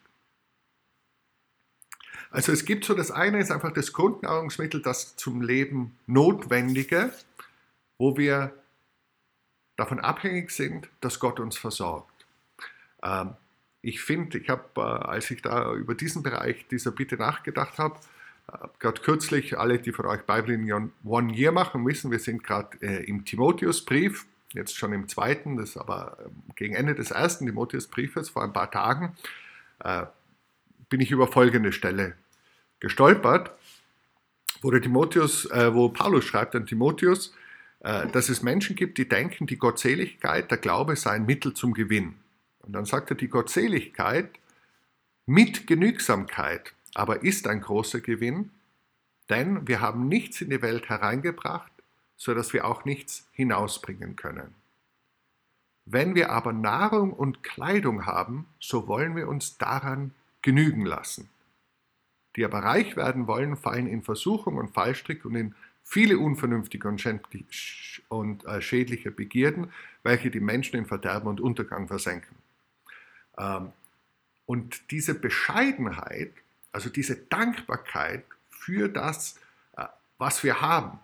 Also 2.31 2.53
es 2.53 2.65
gibt 2.65 2.85
so, 2.85 2.95
das 2.95 3.11
eine 3.11 3.39
ist 3.41 3.51
einfach 3.51 3.73
das 3.73 3.93
Grundnahrungsmittel, 3.93 4.83
das 4.83 5.17
zum 5.17 5.43
Leben 5.43 5.97
Notwendige, 6.07 7.13
wo 7.99 8.17
wir 8.17 8.53
davon 9.77 10.01
abhängig 10.01 10.51
sind, 10.51 10.89
dass 11.01 11.21
Gott 11.21 11.41
uns 11.41 11.57
versorgt. 11.57 12.27
Ähm, 13.03 13.35
ich 13.87 14.01
finde, 14.01 14.39
ich 14.39 14.49
habe, 14.49 14.65
äh, 14.77 14.81
als 14.81 15.31
ich 15.31 15.43
da 15.43 15.73
über 15.73 15.95
diesen 15.95 16.25
Bereich 16.25 16.67
dieser 16.69 16.91
Bitte 16.91 17.17
nachgedacht 17.17 17.79
habe, 17.79 17.99
äh, 18.53 18.67
gerade 18.81 19.01
kürzlich, 19.01 19.59
alle, 19.59 19.79
die 19.79 19.93
von 19.93 20.07
euch 20.07 20.23
Bible 20.23 20.91
One 21.05 21.33
Year 21.33 21.53
machen, 21.53 21.87
wissen, 21.87 22.11
wir 22.11 22.19
sind 22.19 22.43
gerade 22.43 22.77
äh, 22.81 23.05
im 23.05 23.25
Timotheusbrief, 23.25 24.27
jetzt 24.53 24.77
schon 24.77 24.93
im 24.93 25.09
zweiten, 25.09 25.57
das 25.57 25.77
aber 25.77 26.19
ähm, 26.25 26.33
gegen 26.57 26.75
Ende 26.75 26.97
des 26.97 27.13
ersten 27.13 27.47
Timotheusbriefes 27.47 28.29
vor 28.29 28.43
ein 28.43 28.53
paar 28.53 28.71
Tagen, 28.71 29.17
bin 30.89 31.03
ich 31.03 31.11
über 31.11 31.27
folgende 31.27 31.71
Stelle 31.71 32.15
gestolpert, 32.81 33.51
wo, 34.63 34.71
der 34.71 34.81
Timotheus, 34.81 35.47
wo 35.51 35.91
Paulus 35.91 36.25
schreibt 36.25 36.55
an 36.55 36.65
Timotheus, 36.65 37.35
äh, 37.81 38.07
dass 38.09 38.31
es 38.31 38.43
Menschen 38.43 38.75
gibt, 38.75 38.97
die 38.97 39.07
denken, 39.07 39.47
die 39.47 39.59
Gottseligkeit, 39.59 40.51
der 40.51 40.57
Glaube 40.57 40.97
sei 40.97 41.11
ein 41.11 41.27
Mittel 41.27 41.53
zum 41.53 41.75
Gewinn. 41.75 42.15
Und 42.67 42.73
dann 42.73 42.85
sagt 42.85 43.11
er, 43.11 43.17
die 43.17 43.29
Gottseligkeit 43.29 44.31
mit 45.25 45.67
Genügsamkeit 45.67 46.75
aber 46.95 47.23
ist 47.23 47.47
ein 47.47 47.61
großer 47.61 48.01
Gewinn, 48.01 48.51
denn 49.29 49.69
wir 49.69 49.81
haben 49.81 50.09
nichts 50.09 50.41
in 50.41 50.49
die 50.49 50.63
Welt 50.63 50.89
hereingebracht, 50.89 51.71
so 52.17 52.33
dass 52.33 52.53
wir 52.53 52.65
auch 52.65 52.87
nichts 52.87 53.29
hinausbringen 53.33 54.17
können. 54.17 54.55
Wenn 55.85 56.15
wir 56.15 56.31
aber 56.31 56.53
Nahrung 56.53 57.13
und 57.13 57.43
Kleidung 57.43 58.07
haben, 58.07 58.47
so 58.59 58.89
wollen 58.89 59.15
wir 59.15 59.29
uns 59.29 59.59
daran 59.59 60.13
genügen 60.41 60.87
lassen. 60.87 61.29
Die 62.35 62.45
aber 62.45 62.61
reich 62.61 62.97
werden 62.97 63.27
wollen, 63.27 63.57
fallen 63.57 63.87
in 63.87 64.03
Versuchung 64.03 64.57
und 64.57 64.73
Fallstrick 64.73 65.25
und 65.25 65.35
in 65.35 65.55
viele 65.83 66.19
unvernünftige 66.19 66.89
und 68.09 68.45
äh, 68.45 68.61
schädliche 68.63 69.11
Begierden, 69.11 69.71
welche 70.03 70.31
die 70.31 70.41
Menschen 70.41 70.77
in 70.77 70.87
Verderben 70.87 71.29
und 71.29 71.41
Untergang 71.41 71.89
versenken. 71.89 72.46
Ähm, 73.39 73.73
und 74.47 74.91
diese 74.91 75.15
Bescheidenheit, 75.15 76.33
also 76.73 76.89
diese 76.89 77.17
Dankbarkeit 77.17 78.25
für 78.49 78.89
das, 78.89 79.39
äh, 79.77 79.87
was 80.19 80.43
wir 80.45 80.61
haben, 80.61 80.99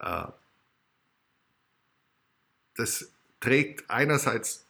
äh, 0.00 0.26
das 2.76 3.10
trägt 3.40 3.90
einerseits 3.90 4.66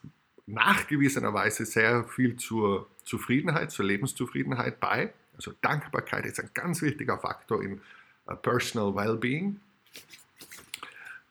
nachgewiesenerweise 0.46 1.66
sehr 1.66 2.04
viel 2.04 2.36
zur 2.36 2.88
Zufriedenheit, 3.04 3.70
zur 3.70 3.84
Lebenszufriedenheit 3.84 4.80
bei. 4.80 5.12
Also 5.36 5.52
Dankbarkeit 5.60 6.26
ist 6.26 6.40
ein 6.40 6.50
ganz 6.54 6.80
wichtiger 6.80 7.18
Faktor 7.18 7.62
im 7.62 7.80
äh, 8.26 8.34
Personal 8.34 8.94
Wellbeing. 8.94 9.60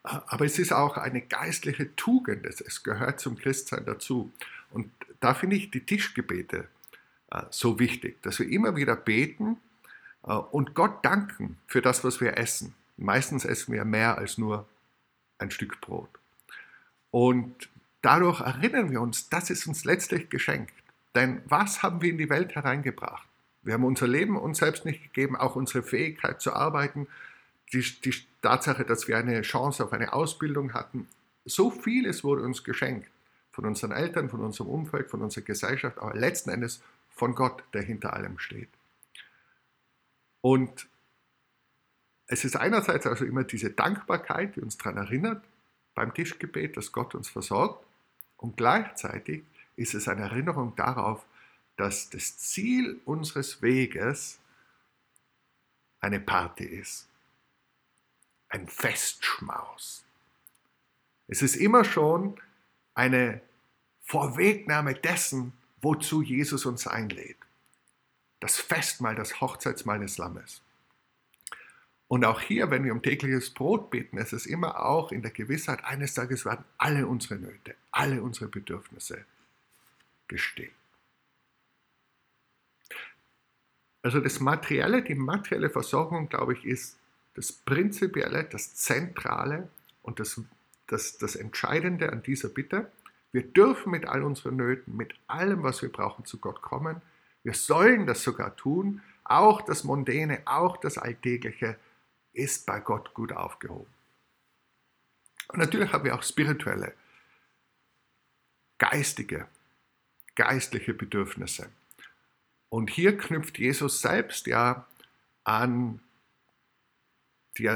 Aber 0.04 0.46
es 0.46 0.58
ist 0.58 0.72
auch 0.72 0.96
eine 0.96 1.22
geistliche 1.22 1.94
Tugend, 1.98 2.46
es 2.46 2.84
gehört 2.84 3.20
zum 3.20 3.38
Christsein 3.38 3.84
dazu. 3.86 4.32
Da 5.20 5.34
finde 5.34 5.56
ich 5.56 5.72
die 5.72 5.86
Tischgebete 5.86 6.68
so 7.52 7.80
wichtig, 7.80 8.22
dass 8.24 8.40
wir 8.40 8.50
immer 8.50 8.76
wieder 8.76 8.96
beten 8.96 9.58
und 10.22 10.76
Gott 10.76 11.04
danken 11.04 11.58
für 11.68 11.82
das, 11.82 12.04
was 12.04 12.22
wir 12.22 12.38
essen. 12.38 12.74
Meistens 12.98 13.46
essen 13.46 13.74
wir 13.74 13.86
mehr 13.86 14.18
als 14.18 14.38
nur 14.38 14.68
ein 15.38 15.52
Stück 15.52 15.80
Brot. 15.82 16.10
Und 17.12 17.70
dadurch 18.02 18.42
erinnern 18.42 18.92
wir 18.92 19.02
uns, 19.02 19.30
das 19.30 19.50
ist 19.50 19.68
uns 19.68 19.86
letztlich 19.86 20.30
geschenkt. 20.30 20.74
Denn 21.16 21.42
was 21.46 21.84
haben 21.84 22.02
wir 22.02 22.10
in 22.10 22.18
die 22.18 22.30
Welt 22.30 22.56
hereingebracht? 22.56 23.28
Wir 23.64 23.74
haben 23.74 23.84
unser 23.84 24.08
Leben 24.08 24.38
uns 24.38 24.60
selbst 24.60 24.86
nicht 24.86 25.04
gegeben, 25.04 25.36
auch 25.36 25.56
unsere 25.56 25.84
Fähigkeit 25.84 26.42
zu 26.42 26.54
arbeiten, 26.54 27.08
die, 27.74 27.82
die 27.82 28.14
Tatsache, 28.42 28.86
dass 28.86 29.08
wir 29.08 29.18
eine 29.18 29.42
Chance 29.42 29.84
auf 29.84 29.94
eine 29.94 30.14
Ausbildung 30.14 30.74
hatten. 30.74 31.08
So 31.44 31.72
vieles 31.72 32.24
wurde 32.24 32.44
uns 32.44 32.64
geschenkt. 32.64 33.10
Von 33.58 33.66
unseren 33.66 33.92
Eltern, 33.92 34.30
von 34.30 34.42
unserem 34.42 34.70
Umfeld, 34.70 35.10
von 35.10 35.24
unserer 35.24 35.44
Gesellschaft, 35.44 35.98
aber 35.98 36.14
letzten 36.14 36.52
Endes 36.52 36.84
von 37.10 37.34
Gott, 37.34 37.64
der 37.74 37.82
hinter 37.82 38.14
allem 38.14 38.38
steht. 38.38 38.70
Und 40.42 40.88
es 42.28 42.46
ist 42.46 42.56
einerseits 42.56 43.08
also 43.08 43.26
immer 43.26 43.44
diese 43.44 43.72
Dankbarkeit, 43.72 44.56
die 44.56 44.62
uns 44.62 44.78
daran 44.78 44.98
erinnert, 44.98 45.44
beim 45.96 46.14
Tischgebet, 46.14 46.78
dass 46.78 46.92
Gott 46.92 47.16
uns 47.16 47.30
versorgt. 47.30 47.84
Und 48.38 48.58
gleichzeitig 48.58 49.42
ist 49.76 49.96
es 49.96 50.08
eine 50.08 50.22
Erinnerung 50.22 50.76
darauf, 50.76 51.26
dass 51.78 52.12
das 52.12 52.38
Ziel 52.38 53.02
unseres 53.06 53.64
Weges 53.64 54.38
eine 56.00 56.20
Party 56.20 56.66
ist. 56.66 57.08
Ein 58.50 58.68
Festschmaus. 58.68 60.06
Es 61.28 61.42
ist 61.42 61.56
immer 61.56 61.84
schon 61.84 62.40
eine 62.98 63.42
Vorwegnahme 64.02 64.96
dessen, 64.96 65.54
wozu 65.82 66.22
Jesus 66.22 66.66
uns 66.66 66.88
einlädt. 66.88 67.38
Das 68.40 68.58
Festmahl, 68.58 69.16
das 69.16 69.40
Hochzeitsmahl 69.40 70.00
des 70.00 70.18
Lammes. 70.18 70.62
Und 72.08 72.26
auch 72.26 72.42
hier, 72.42 72.72
wenn 72.72 72.84
wir 72.84 72.94
um 72.94 73.02
tägliches 73.02 73.54
Brot 73.54 73.92
beten, 73.92 74.18
ist 74.18 74.34
es 74.34 74.46
immer 74.46 74.84
auch 74.84 75.12
in 75.12 75.22
der 75.22 75.32
Gewissheit, 75.32 75.84
eines 75.84 76.14
Tages 76.14 76.46
werden 76.46 76.66
alle 76.78 77.06
unsere 77.06 77.36
Nöte, 77.36 77.76
alle 77.92 78.24
unsere 78.24 78.48
Bedürfnisse 78.48 79.26
gestillt. 80.28 80.72
Also 84.02 84.22
das 84.22 84.40
Materielle, 84.40 85.04
die 85.04 85.16
materielle 85.16 85.70
Versorgung, 85.70 86.30
glaube 86.30 86.54
ich, 86.54 86.66
ist 86.66 86.98
das 87.36 87.52
Prinzipielle, 87.52 88.46
das 88.46 88.74
Zentrale 88.74 89.70
und 90.02 90.20
das, 90.20 90.42
das, 90.88 91.18
das 91.18 91.36
Entscheidende 91.36 92.12
an 92.12 92.24
dieser 92.24 92.50
Bitte. 92.50 92.92
Wir 93.32 93.44
dürfen 93.44 93.92
mit 93.92 94.08
all 94.08 94.24
unseren 94.24 94.56
Nöten, 94.56 94.96
mit 94.96 95.14
allem, 95.28 95.64
was 95.64 95.82
wir 95.82 95.92
brauchen, 95.92 96.26
zu 96.26 96.40
Gott 96.40 96.62
kommen. 96.62 97.02
Wir 97.44 97.54
sollen 97.54 98.08
das 98.08 98.24
sogar 98.24 98.56
tun. 98.56 99.02
Auch 99.24 99.62
das 99.62 99.84
Mondäne, 99.84 100.42
auch 100.46 100.78
das 100.78 100.98
Alltägliche 100.98 101.78
ist 102.34 102.66
bei 102.66 102.80
Gott 102.80 103.14
gut 103.14 103.34
aufgehoben. 103.34 103.92
Und 105.50 105.60
natürlich 105.60 105.92
haben 105.92 106.06
wir 106.06 106.16
auch 106.16 106.24
spirituelle, 106.24 106.94
geistige, 108.78 109.48
geistliche 110.36 110.94
Bedürfnisse. 110.94 111.70
Und 112.70 112.90
hier 112.90 113.18
knüpft 113.18 113.58
Jesus 113.58 114.02
selbst 114.02 114.48
ja 114.48 114.86
an 115.44 116.02
die, 117.58 117.76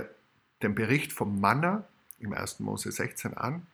den 0.62 0.76
Bericht 0.76 1.14
vom 1.14 1.40
Manna 1.40 1.88
im 2.22 2.34
1. 2.34 2.60
Mose 2.60 2.92
16 2.92 3.36
an. 3.36 3.66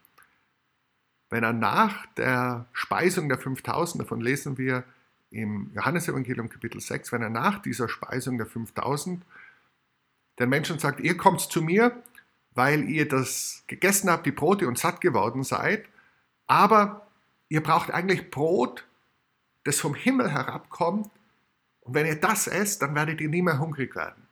Wenn 1.30 1.44
er 1.44 1.54
nach 1.54 2.06
der 2.16 2.68
Speisung 2.72 3.28
der 3.28 3.38
5000, 3.38 4.02
davon 4.02 4.22
lesen 4.22 4.58
wir 4.58 4.84
im 5.30 5.72
Johannesevangelium 5.74 6.50
Kapitel 6.50 6.80
6, 6.80 7.12
wenn 7.12 7.22
er 7.22 7.30
nach 7.30 7.62
dieser 7.62 7.90
Speisung 7.90 8.38
der 8.38 8.48
5000 8.48 9.24
den 10.40 10.50
Menschen 10.50 10.80
sagt, 10.80 11.00
ihr 11.00 11.18
kommt 11.18 11.42
zu 11.42 11.62
mir, 11.62 12.02
weil 12.54 12.90
ihr 12.90 13.08
das 13.08 13.64
gegessen 13.68 14.10
habt, 14.10 14.26
die 14.26 14.32
Brote 14.32 14.68
und 14.68 14.78
satt 14.78 15.02
geworden 15.02 15.44
seid, 15.44 15.86
aber 16.46 17.08
ihr 17.50 17.62
braucht 17.62 17.92
eigentlich 17.92 18.32
Brot, 18.32 18.86
das 19.64 19.80
vom 19.80 19.96
Himmel 19.96 20.32
herabkommt. 20.32 21.10
Und 21.82 21.94
wenn 21.94 22.06
ihr 22.06 22.20
das 22.20 22.48
esst, 22.48 22.82
dann 22.82 22.96
werdet 22.96 23.22
ihr 23.22 23.30
nie 23.30 23.42
mehr 23.42 23.60
hungrig 23.60 23.96
werden 23.96 24.28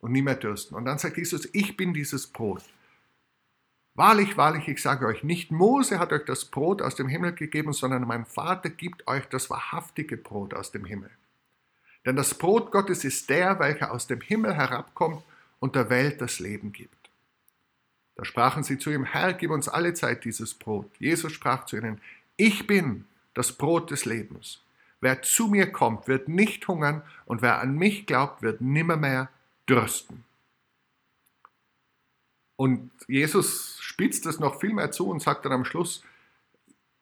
und 0.00 0.12
nie 0.12 0.22
mehr 0.22 0.34
dürsten. 0.34 0.74
Und 0.74 0.84
dann 0.84 0.98
sagt 0.98 1.16
Jesus, 1.16 1.48
ich 1.52 1.76
bin 1.76 1.94
dieses 1.94 2.26
Brot. 2.26 2.62
Wahrlich, 3.94 4.38
wahrlich, 4.38 4.68
ich 4.68 4.80
sage 4.80 5.06
euch, 5.06 5.22
nicht 5.22 5.50
Mose 5.50 5.98
hat 5.98 6.12
euch 6.12 6.24
das 6.24 6.46
Brot 6.46 6.80
aus 6.80 6.94
dem 6.94 7.08
Himmel 7.08 7.34
gegeben, 7.34 7.74
sondern 7.74 8.06
mein 8.06 8.24
Vater 8.24 8.70
gibt 8.70 9.06
euch 9.06 9.26
das 9.26 9.50
wahrhaftige 9.50 10.16
Brot 10.16 10.54
aus 10.54 10.72
dem 10.72 10.86
Himmel. 10.86 11.10
Denn 12.06 12.16
das 12.16 12.34
Brot 12.34 12.72
Gottes 12.72 13.04
ist 13.04 13.28
der, 13.28 13.58
welcher 13.58 13.92
aus 13.92 14.06
dem 14.06 14.20
Himmel 14.20 14.54
herabkommt 14.54 15.22
und 15.60 15.76
der 15.76 15.90
Welt 15.90 16.20
das 16.20 16.40
Leben 16.40 16.72
gibt. 16.72 17.10
Da 18.16 18.24
sprachen 18.24 18.62
sie 18.62 18.78
zu 18.78 18.90
ihm, 18.90 19.04
Herr, 19.04 19.34
gib 19.34 19.50
uns 19.50 19.68
alle 19.68 19.94
Zeit 19.94 20.24
dieses 20.24 20.54
Brot. 20.54 20.90
Jesus 20.98 21.32
sprach 21.32 21.66
zu 21.66 21.76
ihnen, 21.76 22.00
ich 22.36 22.66
bin 22.66 23.04
das 23.34 23.52
Brot 23.52 23.90
des 23.90 24.04
Lebens. 24.04 24.62
Wer 25.00 25.22
zu 25.22 25.48
mir 25.48 25.70
kommt, 25.70 26.08
wird 26.08 26.28
nicht 26.28 26.66
hungern 26.66 27.02
und 27.26 27.42
wer 27.42 27.60
an 27.60 27.76
mich 27.76 28.06
glaubt, 28.06 28.42
wird 28.42 28.60
nimmermehr 28.60 29.28
dürsten. 29.68 30.24
Und 32.56 32.90
Jesus 33.08 33.81
spitzt 34.02 34.26
es 34.26 34.40
noch 34.40 34.58
viel 34.58 34.72
mehr 34.72 34.90
zu 34.90 35.08
und 35.08 35.22
sagt 35.22 35.44
dann 35.44 35.52
am 35.52 35.64
Schluss, 35.64 36.02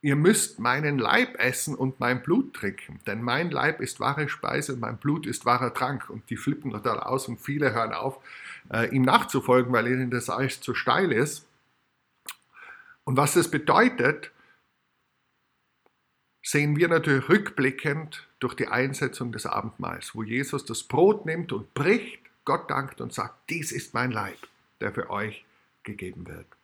ihr 0.02 0.16
müsst 0.16 0.58
meinen 0.58 0.98
Leib 0.98 1.34
essen 1.38 1.74
und 1.74 1.98
mein 1.98 2.22
Blut 2.22 2.52
trinken, 2.52 3.00
denn 3.06 3.22
mein 3.22 3.50
Leib 3.50 3.80
ist 3.80 4.00
wahre 4.00 4.28
Speise 4.28 4.74
und 4.74 4.80
mein 4.80 4.98
Blut 4.98 5.26
ist 5.26 5.46
wahrer 5.46 5.72
Trank. 5.72 6.10
Und 6.10 6.28
die 6.28 6.36
flippen 6.36 6.72
total 6.72 7.00
aus 7.00 7.26
und 7.26 7.40
viele 7.40 7.72
hören 7.72 7.94
auf, 7.94 8.18
äh, 8.70 8.94
ihm 8.94 9.00
nachzufolgen, 9.00 9.72
weil 9.72 9.86
ihnen 9.86 10.10
das 10.10 10.28
alles 10.28 10.60
zu 10.60 10.74
steil 10.74 11.10
ist. 11.10 11.46
Und 13.04 13.16
was 13.16 13.32
das 13.32 13.50
bedeutet, 13.50 14.30
sehen 16.42 16.76
wir 16.76 16.88
natürlich 16.88 17.30
rückblickend 17.30 18.28
durch 18.40 18.52
die 18.52 18.68
Einsetzung 18.68 19.32
des 19.32 19.46
Abendmahls, 19.46 20.14
wo 20.14 20.22
Jesus 20.22 20.66
das 20.66 20.82
Brot 20.82 21.24
nimmt 21.24 21.50
und 21.52 21.72
bricht, 21.72 22.20
Gott 22.44 22.70
dankt 22.70 23.00
und 23.00 23.14
sagt, 23.14 23.48
dies 23.48 23.72
ist 23.72 23.94
mein 23.94 24.10
Leib, 24.10 24.38
der 24.82 24.92
für 24.92 25.08
euch 25.08 25.46
gegeben 25.82 26.26
wird 26.26 26.59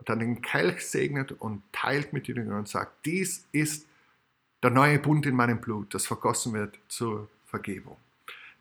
und 0.00 0.08
dann 0.08 0.18
den 0.18 0.40
Kelch 0.40 0.80
segnet 0.86 1.30
und 1.32 1.62
teilt 1.72 2.14
mit 2.14 2.26
den 2.26 2.36
Jüngern 2.36 2.60
und 2.60 2.68
sagt, 2.68 3.04
dies 3.04 3.44
ist 3.52 3.86
der 4.62 4.70
neue 4.70 4.98
Bund 4.98 5.26
in 5.26 5.36
meinem 5.36 5.60
Blut, 5.60 5.92
das 5.92 6.06
vergossen 6.06 6.54
wird 6.54 6.78
zur 6.88 7.28
Vergebung. 7.44 7.98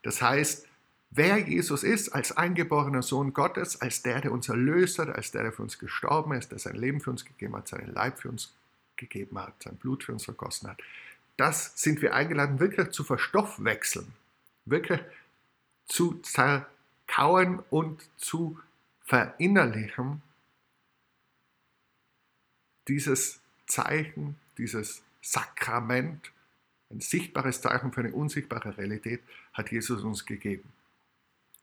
Das 0.03 0.21
heißt, 0.21 0.67
wer 1.11 1.37
Jesus 1.37 1.83
ist 1.83 2.09
als 2.09 2.35
eingeborener 2.35 3.03
Sohn 3.03 3.31
Gottes, 3.31 3.79
als 3.79 4.01
der, 4.01 4.19
der 4.19 4.33
uns 4.33 4.49
erlöst 4.49 4.99
hat, 4.99 5.07
als 5.07 5.31
der, 5.31 5.43
der 5.43 5.53
für 5.53 5.61
uns 5.61 5.79
gestorben 5.79 6.33
ist, 6.33 6.51
der 6.51 6.59
sein 6.59 6.75
Leben 6.75 6.99
für 6.99 7.11
uns 7.11 7.23
gegeben 7.23 7.55
hat, 7.55 7.69
seinen 7.69 7.93
Leib 7.93 8.19
für 8.19 8.27
uns 8.27 8.53
gegeben 8.97 9.39
hat, 9.39 9.53
sein 9.63 9.77
Blut 9.77 10.03
für 10.03 10.11
uns 10.11 10.25
vergossen 10.25 10.67
hat, 10.67 10.81
das 11.37 11.71
sind 11.75 12.01
wir 12.01 12.13
eingeladen, 12.13 12.59
wirklich 12.59 12.89
zu 12.89 13.05
verstoffwechseln, 13.05 14.11
wirklich 14.65 14.99
zu 15.85 16.15
zerkauen 16.15 17.59
und 17.69 18.09
zu 18.17 18.59
verinnerlichen, 19.05 20.21
dieses 22.89 23.39
Zeichen, 23.67 24.35
dieses 24.57 25.01
Sakrament, 25.21 26.31
ein 26.89 27.01
sichtbares 27.01 27.61
Zeichen 27.61 27.93
für 27.93 28.01
eine 28.01 28.13
unsichtbare 28.13 28.77
Realität, 28.77 29.21
hat 29.53 29.71
Jesus 29.71 30.03
uns 30.03 30.25
gegeben. 30.25 30.67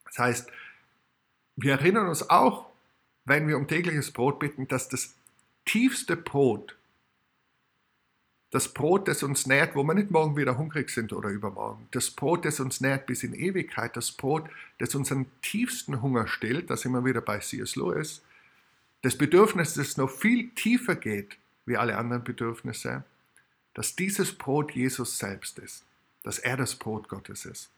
Das 0.05 0.19
heißt, 0.19 0.53
wir 1.57 1.73
erinnern 1.73 2.09
uns 2.09 2.31
auch, 2.31 2.71
wenn 3.25 3.49
wir 3.49 3.57
um 3.57 3.67
tägliches 3.67 4.13
Brot 4.13 4.39
bitten, 4.39 4.69
dass 4.69 4.89
das 4.89 5.15
tiefste 5.65 6.17
Brot, 6.17 6.77
das 8.51 8.73
Brot, 8.73 9.09
das 9.09 9.25
uns 9.25 9.47
nährt, 9.47 9.75
wo 9.75 9.83
wir 9.83 9.95
nicht 9.95 10.13
morgen 10.13 10.37
wieder 10.37 10.57
hungrig 10.57 10.91
sind 10.91 11.13
oder 11.13 11.31
übermorgen, 11.31 11.89
das 11.91 12.11
Brot, 12.11 12.45
das 12.45 12.61
uns 12.61 12.81
nährt 12.81 13.07
bis 13.07 13.25
in 13.25 13.35
Ewigkeit, 13.35 13.97
das 13.97 14.13
Brot, 14.13 14.49
das 14.79 14.95
unseren 14.95 15.27
tiefsten 15.43 16.01
Hunger 16.01 16.29
stillt, 16.29 16.71
da 16.71 16.77
sind 16.77 16.93
wir 16.93 17.05
wieder 17.05 17.21
bei 17.21 17.41
C.S. 17.41 17.75
Lewis, 17.75 18.23
das 19.07 19.17
Bedürfnis, 19.17 19.75
das 19.75 19.97
noch 19.97 20.11
viel 20.11 20.51
tiefer 20.57 20.97
geht 20.97 21.39
wie 21.65 21.77
alle 21.77 21.97
anderen 21.97 22.25
Bedürfnisse, 22.25 23.05
dass 23.73 23.95
dieses 23.95 24.37
Brot 24.37 24.73
Jesus 24.73 25.19
selbst 25.19 25.61
ist, 25.61 25.85
dass 26.25 26.41
er 26.41 26.57
das 26.57 26.75
Brot 26.75 27.09
Gottes 27.09 27.45
ist. 27.45 27.71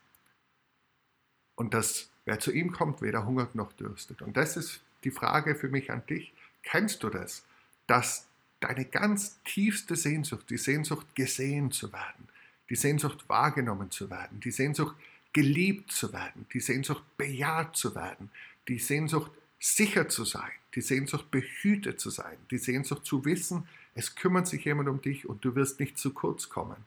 Und 1.53 1.75
dass 1.75 2.09
wer 2.25 2.39
zu 2.39 2.51
ihm 2.51 2.71
kommt, 2.71 3.03
weder 3.03 3.27
hungert 3.27 3.53
noch 3.53 3.71
dürstet. 3.73 4.23
Und 4.23 4.37
das 4.37 4.57
ist 4.57 4.81
die 5.03 5.11
Frage 5.11 5.53
für 5.53 5.69
mich 5.69 5.91
an 5.91 6.01
dich. 6.07 6.33
Kennst 6.63 7.03
du 7.03 7.09
das? 7.09 7.43
Dass 7.85 8.25
deine 8.59 8.85
ganz 8.85 9.37
tiefste 9.43 9.95
Sehnsucht, 9.95 10.49
die 10.49 10.57
Sehnsucht 10.57 11.15
gesehen 11.15 11.71
zu 11.71 11.93
werden, 11.93 12.27
die 12.71 12.75
Sehnsucht 12.75 13.29
wahrgenommen 13.29 13.91
zu 13.91 14.09
werden, 14.09 14.39
die 14.39 14.49
Sehnsucht 14.49 14.95
geliebt 15.31 15.91
zu 15.91 16.11
werden, 16.11 16.47
die 16.53 16.59
Sehnsucht 16.59 17.03
bejaht 17.17 17.75
zu 17.75 17.93
werden, 17.93 18.31
die 18.67 18.79
Sehnsucht 18.79 19.31
sicher 19.59 20.09
zu 20.09 20.23
sein, 20.25 20.51
die 20.75 20.81
Sehnsucht 20.81 21.31
behütet 21.31 21.99
zu 21.99 22.09
sein, 22.09 22.37
die 22.51 22.57
Sehnsucht 22.57 23.05
zu 23.05 23.25
wissen, 23.25 23.67
es 23.95 24.15
kümmert 24.15 24.47
sich 24.47 24.65
jemand 24.65 24.87
um 24.87 25.01
dich 25.01 25.27
und 25.27 25.43
du 25.43 25.55
wirst 25.55 25.79
nicht 25.79 25.97
zu 25.97 26.13
kurz 26.13 26.49
kommen. 26.49 26.77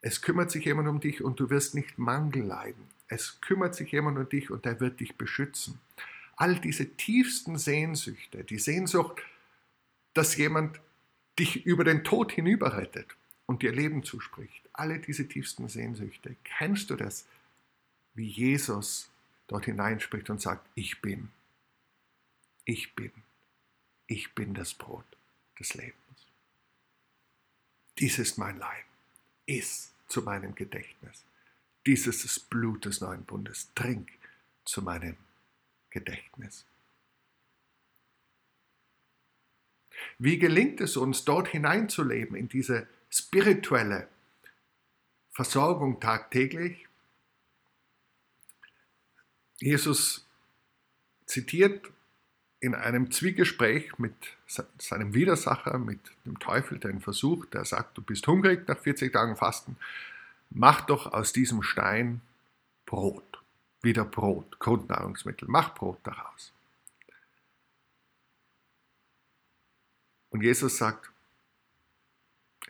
Es 0.00 0.20
kümmert 0.20 0.50
sich 0.50 0.64
jemand 0.64 0.88
um 0.88 1.00
dich 1.00 1.22
und 1.22 1.38
du 1.38 1.48
wirst 1.50 1.74
nicht 1.74 1.98
Mangel 1.98 2.42
leiden. 2.42 2.88
Es 3.08 3.40
kümmert 3.40 3.74
sich 3.74 3.92
jemand 3.92 4.18
um 4.18 4.28
dich 4.28 4.50
und 4.50 4.66
er 4.66 4.80
wird 4.80 5.00
dich 5.00 5.16
beschützen. 5.16 5.78
All 6.36 6.58
diese 6.58 6.96
tiefsten 6.96 7.56
Sehnsüchte, 7.56 8.42
die 8.42 8.58
Sehnsucht, 8.58 9.22
dass 10.14 10.36
jemand 10.36 10.80
dich 11.38 11.64
über 11.64 11.84
den 11.84 12.04
Tod 12.04 12.32
hinüberrettet 12.32 13.06
und 13.46 13.62
dir 13.62 13.72
Leben 13.72 14.02
zuspricht, 14.02 14.62
alle 14.72 14.98
diese 14.98 15.28
tiefsten 15.28 15.68
Sehnsüchte, 15.68 16.36
kennst 16.44 16.90
du 16.90 16.96
das, 16.96 17.26
wie 18.14 18.26
Jesus 18.26 19.10
dort 19.46 19.66
hineinspricht 19.66 20.30
und 20.30 20.40
sagt, 20.40 20.66
ich 20.74 21.00
bin, 21.00 21.28
ich 22.64 22.94
bin, 22.94 23.12
ich 24.06 24.34
bin 24.34 24.54
das 24.54 24.74
Brot 24.74 25.04
des 25.58 25.74
Lebens. 25.74 26.26
Dies 27.98 28.18
ist 28.18 28.38
mein 28.38 28.56
Leib, 28.58 28.84
iss 29.46 29.92
zu 30.08 30.22
meinem 30.22 30.54
Gedächtnis. 30.54 31.24
Dies 31.86 32.06
ist 32.06 32.24
das 32.24 32.40
Blut 32.40 32.86
des 32.86 33.00
neuen 33.00 33.24
Bundes, 33.24 33.68
trink 33.74 34.10
zu 34.64 34.82
meinem 34.82 35.16
Gedächtnis. 35.90 36.64
Wie 40.18 40.38
gelingt 40.38 40.80
es 40.80 40.96
uns, 40.96 41.24
dort 41.24 41.48
hineinzuleben, 41.48 42.36
in 42.36 42.48
diese 42.48 42.88
spirituelle 43.10 44.08
Versorgung 45.30 46.00
tagtäglich? 46.00 46.88
Jesus 49.58 50.26
zitiert 51.26 51.93
in 52.64 52.74
einem 52.74 53.10
Zwiegespräch 53.10 53.98
mit 53.98 54.14
seinem 54.78 55.12
Widersacher, 55.12 55.76
mit 55.76 56.00
dem 56.24 56.38
Teufel, 56.38 56.78
der 56.78 56.92
ihn 56.92 57.02
versucht, 57.02 57.52
der 57.52 57.66
sagt, 57.66 57.98
du 57.98 58.00
bist 58.00 58.26
hungrig 58.26 58.66
nach 58.66 58.78
40 58.78 59.12
Tagen 59.12 59.36
Fasten, 59.36 59.76
mach 60.48 60.80
doch 60.80 61.12
aus 61.12 61.34
diesem 61.34 61.62
Stein 61.62 62.22
Brot, 62.86 63.42
wieder 63.82 64.06
Brot, 64.06 64.58
Grundnahrungsmittel, 64.60 65.46
mach 65.46 65.74
Brot 65.74 65.98
daraus. 66.04 66.54
Und 70.30 70.42
Jesus 70.42 70.78
sagt, 70.78 71.10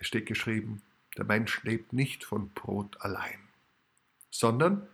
es 0.00 0.08
steht 0.08 0.26
geschrieben, 0.26 0.82
der 1.16 1.24
Mensch 1.24 1.62
lebt 1.62 1.92
nicht 1.92 2.24
von 2.24 2.50
Brot 2.50 3.00
allein, 3.00 3.38
sondern 4.32 4.88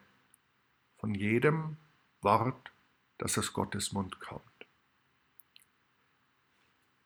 von 0.98 1.14
jedem 1.14 1.78
Wort, 2.20 2.70
das 3.16 3.38
aus 3.38 3.54
Gottes 3.54 3.92
Mund 3.92 4.20
kommt. 4.20 4.49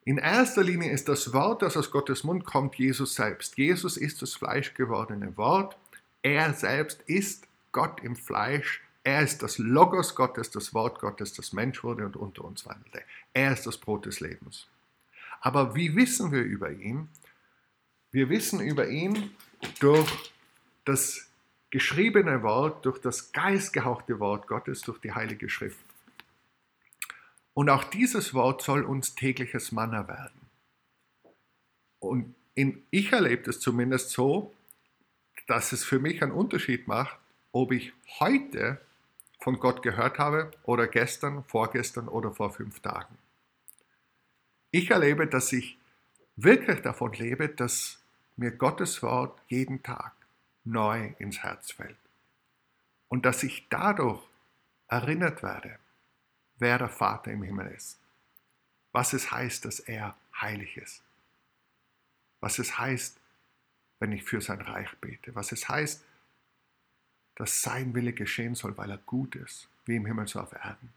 In 0.07 0.19
erster 0.19 0.63
Linie 0.63 0.91
ist 0.91 1.09
das 1.09 1.33
Wort, 1.33 1.63
das 1.63 1.75
aus 1.75 1.89
Gottes 1.89 2.23
Mund 2.23 2.45
kommt, 2.45 2.75
Jesus 2.75 3.15
selbst. 3.15 3.57
Jesus 3.57 3.97
ist 3.97 4.21
das 4.21 4.35
fleischgewordene 4.35 5.35
Wort. 5.35 5.75
Er 6.21 6.53
selbst 6.53 7.01
ist 7.07 7.47
Gott 7.71 8.03
im 8.03 8.15
Fleisch. 8.15 8.83
Er 9.03 9.23
ist 9.23 9.41
das 9.41 9.57
Logos 9.57 10.13
Gottes, 10.13 10.51
das 10.51 10.75
Wort 10.75 10.99
Gottes, 10.99 11.33
das 11.33 11.53
Mensch 11.53 11.83
wurde 11.83 12.05
und 12.05 12.17
unter 12.17 12.45
uns 12.45 12.67
wandelte. 12.67 13.01
Er 13.33 13.53
ist 13.53 13.65
das 13.65 13.79
Brot 13.79 14.05
des 14.05 14.19
Lebens. 14.19 14.67
Aber 15.41 15.75
wie 15.75 15.95
wissen 15.95 16.31
wir 16.31 16.43
über 16.43 16.69
ihn? 16.69 17.09
Wir 18.11 18.29
wissen 18.29 18.59
über 18.59 18.87
ihn 18.87 19.31
durch 19.79 20.31
das 20.85 21.27
geschriebene 21.71 22.43
Wort, 22.43 22.85
durch 22.85 22.99
das 22.99 23.31
geistgehauchte 23.31 24.19
Wort 24.19 24.45
Gottes, 24.45 24.81
durch 24.81 24.99
die 24.99 25.13
Heilige 25.13 25.49
Schrift. 25.49 25.83
Und 27.55 27.69
auch 27.69 27.85
dieses 27.85 28.33
Wort 28.33 28.61
soll 28.61 28.83
uns 28.83 29.15
tägliches 29.15 29.71
Manna 29.71 30.07
werden. 30.09 30.41
Und 31.99 32.35
in, 32.53 32.85
ich 32.91 33.13
erlebe 33.13 33.49
es 33.49 33.61
zumindest 33.61 34.09
so, 34.11 34.53
dass 35.47 35.71
es 35.71 35.85
für 35.85 35.99
mich 35.99 36.21
einen 36.21 36.33
Unterschied 36.33 36.87
macht, 36.87 37.17
ob 37.53 37.71
ich 37.71 37.93
heute 38.19 38.81
von 39.39 39.57
Gott 39.57 39.81
gehört 39.83 40.19
habe 40.19 40.51
oder 40.63 40.87
gestern, 40.87 41.45
vorgestern 41.45 42.09
oder 42.09 42.33
vor 42.33 42.51
fünf 42.51 42.81
Tagen. 42.81 43.17
Ich 44.71 44.91
erlebe, 44.91 45.25
dass 45.25 45.53
ich 45.53 45.77
wirklich 46.35 46.81
davon 46.81 47.13
lebe, 47.13 47.47
dass 47.47 48.03
mir 48.35 48.51
Gottes 48.51 49.01
Wort 49.01 49.39
jeden 49.47 49.81
Tag 49.81 50.11
neu 50.65 51.13
ins 51.19 51.39
Herz 51.39 51.71
fällt. 51.71 51.95
Und 53.07 53.25
dass 53.25 53.43
ich 53.43 53.67
dadurch 53.69 54.21
erinnert 54.89 55.41
werde, 55.41 55.79
wer 56.57 56.77
der 56.77 56.89
Vater 56.89 57.31
im 57.31 57.43
Himmel 57.43 57.67
ist. 57.67 57.99
Was 58.91 59.13
es 59.13 59.31
heißt, 59.31 59.65
dass 59.65 59.79
er 59.79 60.15
heilig 60.39 60.77
ist. 60.77 61.03
Was 62.39 62.59
es 62.59 62.77
heißt, 62.77 63.19
wenn 63.99 64.11
ich 64.11 64.23
für 64.23 64.41
sein 64.41 64.61
Reich 64.61 64.95
bete. 64.97 65.35
Was 65.35 65.51
es 65.51 65.67
heißt, 65.67 66.03
dass 67.35 67.61
sein 67.61 67.93
Wille 67.93 68.13
geschehen 68.13 68.55
soll, 68.55 68.77
weil 68.77 68.91
er 68.91 68.97
gut 68.97 69.35
ist, 69.35 69.67
wie 69.85 69.95
im 69.95 70.05
Himmel 70.05 70.27
so 70.27 70.39
auf 70.39 70.53
Erden. 70.53 70.93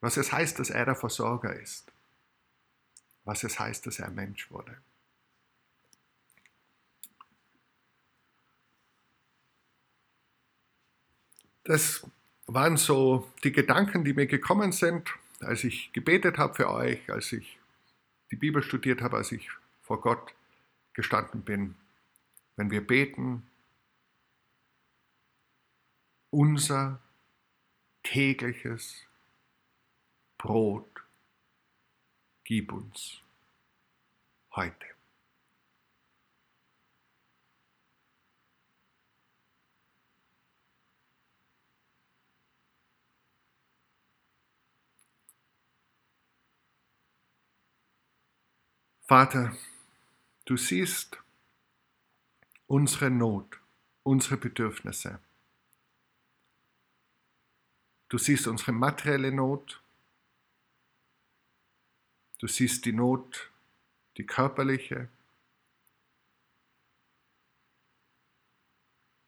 Was 0.00 0.16
es 0.16 0.32
heißt, 0.32 0.58
dass 0.58 0.70
er 0.70 0.84
der 0.84 0.96
Versorger 0.96 1.54
ist. 1.54 1.90
Was 3.24 3.44
es 3.44 3.58
heißt, 3.58 3.86
dass 3.86 3.98
er 3.98 4.10
Mensch 4.10 4.50
wurde. 4.50 4.76
Das 11.64 12.06
waren 12.48 12.78
so 12.78 13.30
die 13.44 13.52
Gedanken, 13.52 14.04
die 14.04 14.14
mir 14.14 14.26
gekommen 14.26 14.72
sind, 14.72 15.10
als 15.40 15.64
ich 15.64 15.92
gebetet 15.92 16.38
habe 16.38 16.54
für 16.54 16.70
euch, 16.70 17.10
als 17.10 17.32
ich 17.32 17.58
die 18.30 18.36
Bibel 18.36 18.62
studiert 18.62 19.02
habe, 19.02 19.18
als 19.18 19.32
ich 19.32 19.48
vor 19.82 20.00
Gott 20.00 20.34
gestanden 20.94 21.42
bin. 21.42 21.76
Wenn 22.56 22.70
wir 22.70 22.84
beten, 22.84 23.46
unser 26.30 27.00
tägliches 28.02 29.06
Brot 30.38 30.88
gib 32.44 32.72
uns 32.72 33.20
heute. 34.54 34.97
Vater, 49.08 49.56
du 50.44 50.58
siehst 50.58 51.16
unsere 52.66 53.08
Not, 53.08 53.58
unsere 54.02 54.36
Bedürfnisse. 54.36 55.18
Du 58.10 58.18
siehst 58.18 58.46
unsere 58.46 58.72
materielle 58.72 59.32
Not. 59.32 59.82
Du 62.38 62.46
siehst 62.48 62.84
die 62.84 62.92
Not, 62.92 63.50
die 64.18 64.26
körperliche. 64.26 65.08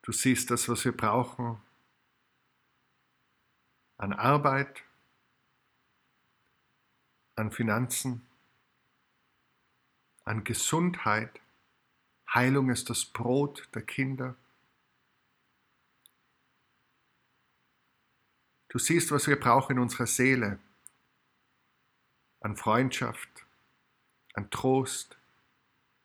Du 0.03 0.13
siehst 0.13 0.51
das, 0.51 0.69
was 0.69 0.85
wir 0.85 0.95
brauchen 0.95 1.59
an 3.97 4.13
Arbeit, 4.13 4.83
an 7.37 7.51
Finanzen, 7.51 8.30
an 10.31 10.45
Gesundheit. 10.45 11.41
Heilung 12.33 12.71
ist 12.71 12.89
das 12.89 13.05
Brot 13.05 13.69
der 13.75 13.83
Kinder. 13.83 14.37
Du 18.69 18.79
siehst, 18.79 19.11
was 19.11 19.27
wir 19.27 19.41
brauchen 19.41 19.73
in 19.73 19.79
unserer 19.81 20.07
Seele. 20.07 20.61
An 22.43 22.57
Freundschaft, 22.57 23.45
an 24.35 24.49
Trost, 24.51 25.19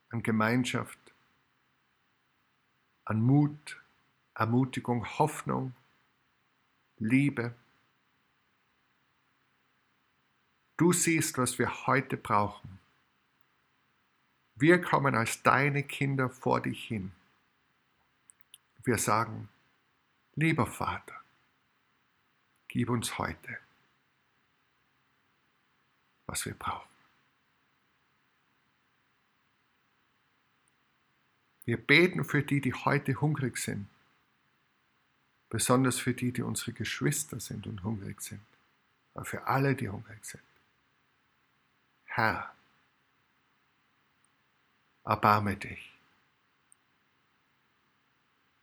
an 0.10 0.24
Gemeinschaft, 0.24 0.98
an 3.04 3.22
Mut, 3.22 3.80
Ermutigung, 4.34 5.06
Hoffnung, 5.20 5.76
Liebe. 6.98 7.54
Du 10.78 10.94
siehst, 10.94 11.38
was 11.38 11.60
wir 11.60 11.86
heute 11.86 12.18
brauchen. 12.18 12.80
Wir 14.56 14.82
kommen 14.82 15.16
als 15.16 15.44
deine 15.44 15.84
Kinder 15.84 16.30
vor 16.30 16.62
dich 16.62 16.86
hin. 16.86 17.12
Wir 18.84 18.98
sagen, 18.98 19.50
lieber 20.36 20.66
Vater, 20.66 21.22
gib 22.70 22.90
uns 22.90 23.18
heute, 23.18 23.58
was 26.26 26.46
wir 26.46 26.54
brauchen. 26.54 26.88
Wir 31.66 31.78
beten 31.78 32.24
für 32.24 32.44
die, 32.44 32.62
die 32.62 32.74
heute 32.74 33.20
hungrig 33.22 33.58
sind, 33.58 33.88
besonders 35.50 36.00
für 36.00 36.14
die, 36.14 36.32
die 36.32 36.44
unsere 36.44 36.74
Geschwister 36.74 37.40
sind 37.40 37.66
und 37.66 37.84
hungrig 37.84 38.22
sind, 38.22 38.46
aber 39.16 39.26
für 39.26 39.48
alle, 39.48 39.76
die 39.76 39.90
hungrig 39.90 40.24
sind. 40.24 40.44
Herr, 42.06 42.56
erbarme 45.06 45.56
dich. 45.56 45.94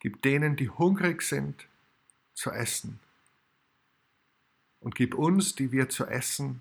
Gib 0.01 0.21
denen, 0.23 0.57
die 0.57 0.69
hungrig 0.69 1.23
sind, 1.23 1.69
zu 2.35 2.51
essen. 2.51 2.99
Und 4.81 4.97
gib 4.97 5.15
uns, 5.15 5.55
die 5.55 5.71
wir 5.71 5.89
zu 5.89 6.07
essen 6.07 6.61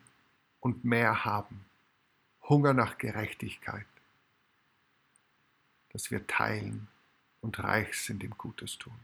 und 0.59 0.85
mehr 0.85 1.25
haben, 1.25 1.65
Hunger 2.47 2.73
nach 2.73 2.99
Gerechtigkeit, 2.99 3.87
dass 5.89 6.11
wir 6.11 6.27
teilen 6.27 6.87
und 7.41 7.57
reich 7.59 7.99
sind 7.99 8.23
im 8.23 8.37
Gutes 8.37 8.77
tun. 8.77 8.99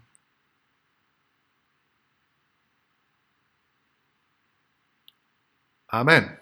Amen. 5.88 6.38